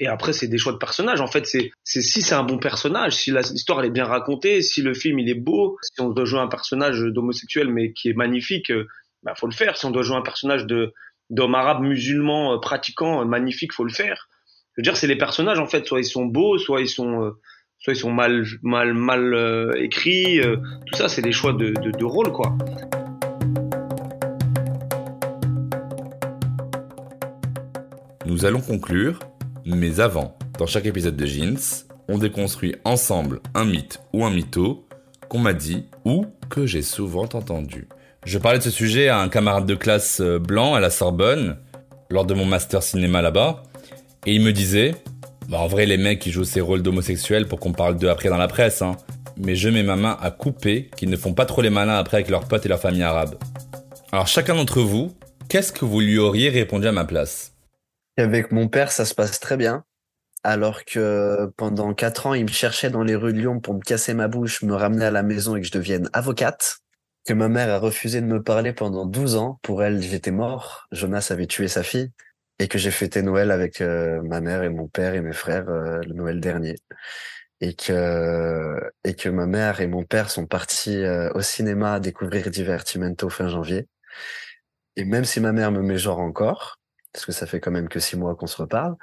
[0.00, 1.20] et après, c'est des choix de personnages.
[1.20, 4.80] En fait, c'est si c'est un bon personnage, si l'histoire elle est bien racontée, si
[4.80, 8.14] le film il est beau, si on doit jouer un personnage d'homosexuel mais qui est
[8.14, 8.88] magnifique, euh,
[9.22, 9.76] bah faut le faire.
[9.76, 13.92] Si on doit jouer un personnage d'homme arabe musulman euh, pratiquant euh, magnifique, faut le
[13.92, 14.28] faire.
[14.76, 17.32] Je veux dire, c'est les personnages en fait, soit ils sont beaux, soit ils sont
[17.78, 20.40] soit ils sont mal mal mal écrits.
[20.40, 22.56] tout ça, c'est des choix de, de, de rôle quoi.
[28.26, 29.18] Nous allons conclure
[29.64, 34.86] mais avant, dans chaque épisode de Jeans, on déconstruit ensemble un mythe ou un mytho
[35.28, 37.88] qu'on m'a dit ou que j'ai souvent entendu.
[38.26, 41.56] Je parlais de ce sujet à un camarade de classe euh, blanc à la Sorbonne,
[42.10, 43.62] lors de mon master cinéma là-bas,
[44.26, 44.94] et il me disait,
[45.48, 48.28] bah en vrai les mecs qui jouent ces rôles d'homosexuels pour qu'on parle d'eux après
[48.28, 48.96] dans la presse, hein,
[49.38, 52.18] mais je mets ma main à couper qu'ils ne font pas trop les malins après
[52.18, 53.36] avec leurs potes et leur famille arabe.
[54.12, 55.16] Alors chacun d'entre vous,
[55.48, 57.54] qu'est-ce que vous lui auriez répondu à ma place?
[58.18, 59.84] Avec mon père, ça se passe très bien.
[60.44, 63.80] Alors que pendant quatre ans, il me cherchait dans les rues de Lyon pour me
[63.80, 66.80] casser ma bouche, me ramener à la maison et que je devienne avocate,
[67.26, 69.58] que ma mère a refusé de me parler pendant 12 ans.
[69.62, 70.86] Pour elle, j'étais mort.
[70.92, 72.10] Jonas avait tué sa fille
[72.58, 75.68] et que j'ai fêté Noël avec euh, ma mère et mon père et mes frères
[75.68, 76.76] euh, le Noël dernier.
[77.60, 82.50] Et que, et que ma mère et mon père sont partis euh, au cinéma découvrir
[82.50, 83.86] Divertimento fin janvier.
[84.96, 86.78] Et même si ma mère me met genre encore,
[87.12, 88.96] parce que ça fait quand même que six mois qu'on se reparle,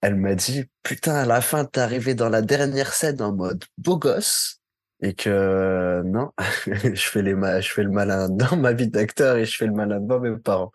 [0.00, 3.64] elle m'a dit putain à la fin t'es arrivé dans la dernière scène en mode
[3.78, 4.61] beau gosse
[5.02, 6.32] et que non
[6.66, 9.72] je fais les je fais le malin dans ma vie d'acteur et je fais le
[9.72, 10.72] malin devant mes parents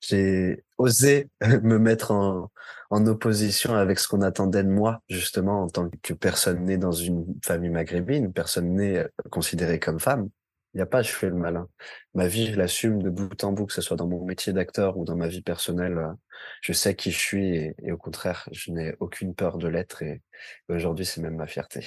[0.00, 1.28] j'ai osé
[1.62, 2.50] me mettre en,
[2.90, 6.92] en opposition avec ce qu'on attendait de moi justement en tant que personne née dans
[6.92, 10.28] une famille maghrébine personne née euh, considérée comme femme
[10.74, 11.68] il n'y a pas je fais le malin.
[12.14, 14.98] Ma vie, je l'assume de bout en bout, que ce soit dans mon métier d'acteur
[14.98, 15.98] ou dans ma vie personnelle.
[15.98, 16.12] Euh,
[16.60, 20.22] je sais qui je suis et, au contraire, je n'ai aucune peur de l'être et,
[20.68, 21.86] aujourd'hui, c'est même ma fierté.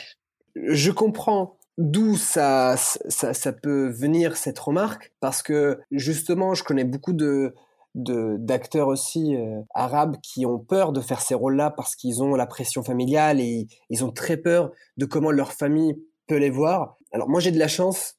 [0.56, 6.84] Je comprends d'où ça, ça, ça, peut venir cette remarque parce que justement, je connais
[6.84, 7.54] beaucoup de
[7.94, 12.46] d'acteurs aussi euh, arabes qui ont peur de faire ces rôles-là parce qu'ils ont la
[12.46, 15.96] pression familiale et ils ont très peur de comment leur famille
[16.28, 16.98] peut les voir.
[17.12, 18.16] Alors moi j'ai de la chance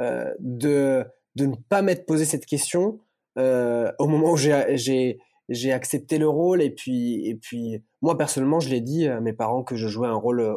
[0.00, 3.00] euh, de, de ne pas m'être posé cette question
[3.38, 5.18] euh, au moment où j'ai
[5.48, 9.32] j'ai accepté le rôle et puis et puis moi personnellement je l'ai dit à mes
[9.32, 10.56] parents que je jouais un rôle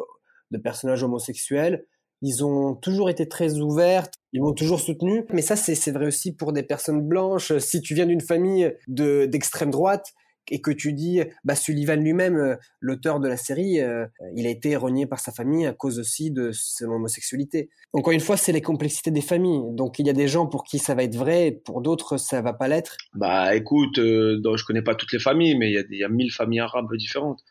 [0.52, 1.86] de personnage homosexuel
[2.22, 6.36] ils ont toujours été très ouverts ils m'ont toujours soutenu mais ça c'est vrai aussi
[6.36, 10.14] pour des personnes blanches si tu viens d'une famille de d'extrême droite
[10.50, 14.06] et que tu dis, bah Sullivan lui-même, euh, l'auteur de la série, euh,
[14.36, 17.70] il a été renié par sa famille à cause aussi de son homosexualité.
[17.94, 19.62] Encore une fois, c'est les complexités des familles.
[19.72, 22.42] Donc il y a des gens pour qui ça va être vrai, pour d'autres ça
[22.42, 22.98] va pas l'être.
[23.14, 26.10] Bah écoute, euh, je connais pas toutes les familles, mais il y a, y a
[26.10, 27.42] mille familles arabes différentes.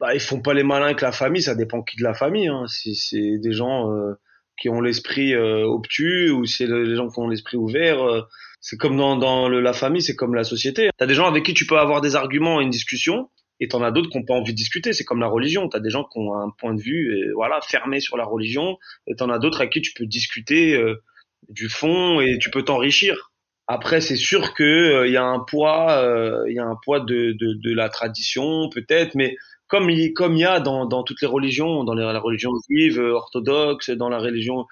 [0.00, 2.48] Bah ils font pas les malins avec la famille, ça dépend qui de la famille.
[2.48, 2.66] Hein.
[2.68, 4.14] Si c'est des gens euh,
[4.60, 8.26] qui ont l'esprit obtus ou c'est les gens qui ont l'esprit ouvert
[8.60, 10.90] c'est comme dans, dans le, la famille, c'est comme la société.
[10.96, 13.30] T'as des gens avec qui tu peux avoir des arguments et une discussion,
[13.60, 14.92] et t'en as d'autres qui n'ont pas envie de discuter.
[14.92, 15.68] C'est comme la religion.
[15.68, 19.14] T'as des gens qui ont un point de vue, voilà, fermé sur la religion, et
[19.14, 21.02] t'en as d'autres avec qui tu peux discuter euh,
[21.48, 23.30] du fond et tu peux t'enrichir.
[23.66, 26.76] Après, c'est sûr que euh, il y a un poids, euh, il y a un
[26.82, 29.36] poids de, de, de la tradition peut-être, mais
[29.68, 34.18] comme il y a dans, toutes les religions, dans la religion juive, orthodoxe, dans la
[34.18, 34.66] religion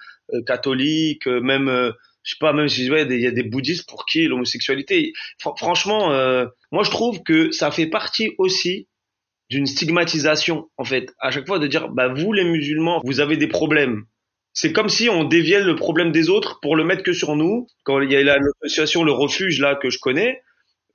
[0.45, 1.93] catholique, même
[2.27, 6.11] je sais pas, même si ouais, il y a des bouddhistes pour qui l'homosexualité, franchement,
[6.11, 8.89] euh, moi je trouve que ça fait partie aussi
[9.49, 13.37] d'une stigmatisation en fait, à chaque fois de dire bah vous les musulmans, vous avez
[13.37, 14.03] des problèmes.
[14.51, 17.67] C'est comme si on déviait le problème des autres pour le mettre que sur nous.
[17.83, 20.41] Quand il y a l'association Le Refuge là que je connais,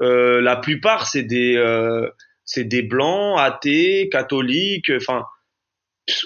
[0.03, 2.11] euh, la plupart c'est des euh,
[2.45, 5.24] c'est des blancs, athées, catholiques, enfin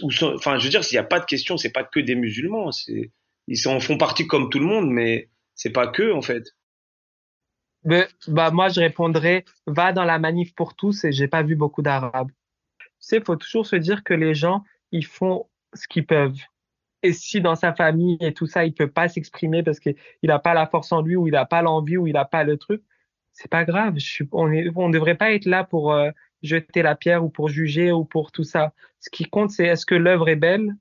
[0.02, 2.70] enfin je veux dire s'il n'y a pas de question, c'est pas que des musulmans,
[3.46, 6.44] ils en font partie comme tout le monde, mais c'est pas que en fait.
[7.84, 11.82] bah moi je répondrais va dans la manif pour tous et j'ai pas vu beaucoup
[11.82, 12.30] d'arabes.
[12.78, 16.40] Tu sais, faut toujours se dire que les gens ils font ce qu'ils peuvent.
[17.02, 20.38] Et si dans sa famille et tout ça, il peut pas s'exprimer parce qu'il n'a
[20.38, 22.56] pas la force en lui ou il n'a pas l'envie ou il n'a pas le
[22.56, 22.82] truc,
[23.36, 23.94] c'est pas grave.
[23.98, 26.10] Je suis, on on devrait pas être là pour euh,
[26.42, 28.72] jeter la pierre ou pour juger ou pour tout ça.
[29.00, 30.74] Ce qui compte, c'est est-ce que l'œuvre est belle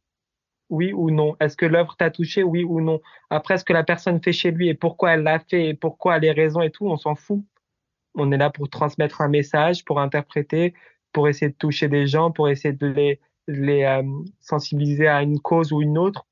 [0.70, 1.36] oui ou non?
[1.40, 3.00] Est-ce que l'œuvre t'a touché Oui ou non?
[3.30, 6.18] Après, ce que la personne fait chez lui et pourquoi elle l'a fait et pourquoi
[6.18, 7.44] les raisons et tout, on s'en fout.
[8.16, 10.74] On est là pour transmettre un message, pour interpréter,
[11.12, 14.04] pour essayer de toucher des gens, pour essayer de les, les euh,
[14.40, 16.26] sensibiliser à une cause ou une autre.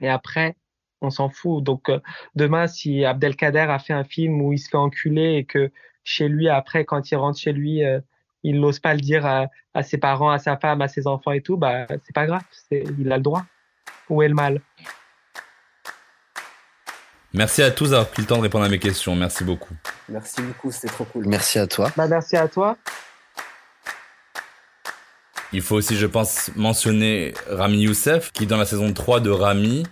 [0.00, 0.56] Et après,
[1.04, 1.62] on s'en fout.
[1.62, 2.00] Donc euh,
[2.34, 5.70] demain, si Abdelkader a fait un film où il se fait enculer et que
[6.02, 8.00] chez lui, après, quand il rentre chez lui, euh,
[8.42, 11.32] il n'ose pas le dire à, à, ses parents, à sa femme, à ses enfants
[11.32, 13.44] et tout, bah c'est pas grave, il a le droit.
[14.10, 14.60] Où est le mal?
[17.32, 19.16] Merci à tous d'avoir pris le temps de répondre à mes questions.
[19.16, 19.74] Merci beaucoup.
[20.08, 21.26] Merci beaucoup, c'était trop cool.
[21.26, 21.90] Merci à toi.
[21.96, 22.76] Bah, merci à toi.
[25.52, 29.84] Il faut aussi, je pense, mentionner Rami Youssef, qui dans la saison 3 de Rami,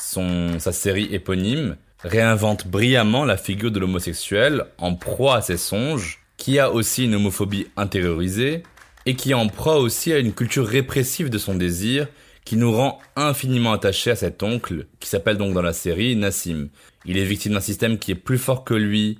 [0.00, 6.20] son, sa série éponyme, réinvente brillamment la figure de l'homosexuel en proie à ses songes,
[6.36, 8.62] qui a aussi une homophobie intériorisée
[9.06, 12.06] et qui en proie aussi à une culture répressive de son désir
[12.44, 16.68] qui nous rend infiniment attachés à cet oncle qui s'appelle donc dans la série Nassim.
[17.04, 19.18] Il est victime d'un système qui est plus fort que lui,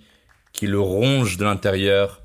[0.53, 2.23] qui le ronge de l'intérieur.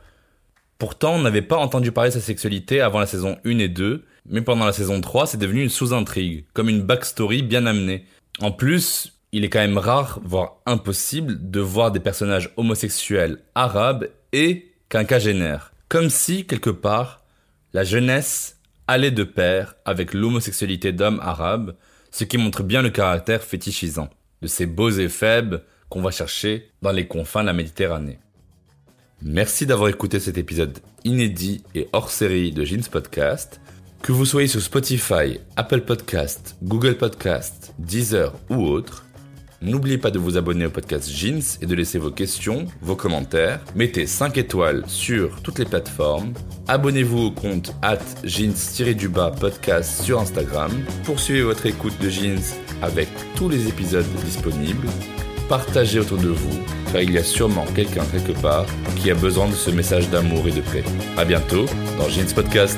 [0.78, 4.06] Pourtant, on n'avait pas entendu parler de sa sexualité avant la saison 1 et 2,
[4.30, 8.06] mais pendant la saison 3, c'est devenu une sous-intrigue, comme une backstory bien amenée.
[8.44, 14.10] En plus, il est quand même rare, voire impossible, de voir des personnages homosexuels arabes
[14.34, 15.72] et quinquagénaires.
[15.88, 17.24] Comme si, quelque part,
[17.72, 21.78] la jeunesse allait de pair avec l'homosexualité d'hommes arabes,
[22.12, 24.10] ce qui montre bien le caractère fétichisant
[24.42, 28.20] de ces beaux et faibles qu'on va chercher dans les confins de la Méditerranée.
[29.22, 33.62] Merci d'avoir écouté cet épisode inédit et hors série de Jeans Podcast.
[34.04, 39.06] Que vous soyez sur Spotify, Apple Podcast, Google Podcast, Deezer ou autre,
[39.62, 43.62] N'oubliez pas de vous abonner au podcast Jeans et de laisser vos questions, vos commentaires.
[43.76, 46.34] Mettez 5 étoiles sur toutes les plateformes.
[46.68, 50.70] Abonnez-vous au compte at jeans-du-bas podcast sur Instagram.
[51.06, 52.44] Poursuivez votre écoute de Jeans
[52.82, 54.90] avec tous les épisodes disponibles.
[55.48, 56.60] Partagez autour de vous,
[56.92, 58.66] car il y a sûrement quelqu'un quelque part
[58.98, 60.84] qui a besoin de ce message d'amour et de paix.
[61.16, 62.78] À bientôt dans Jeans Podcast.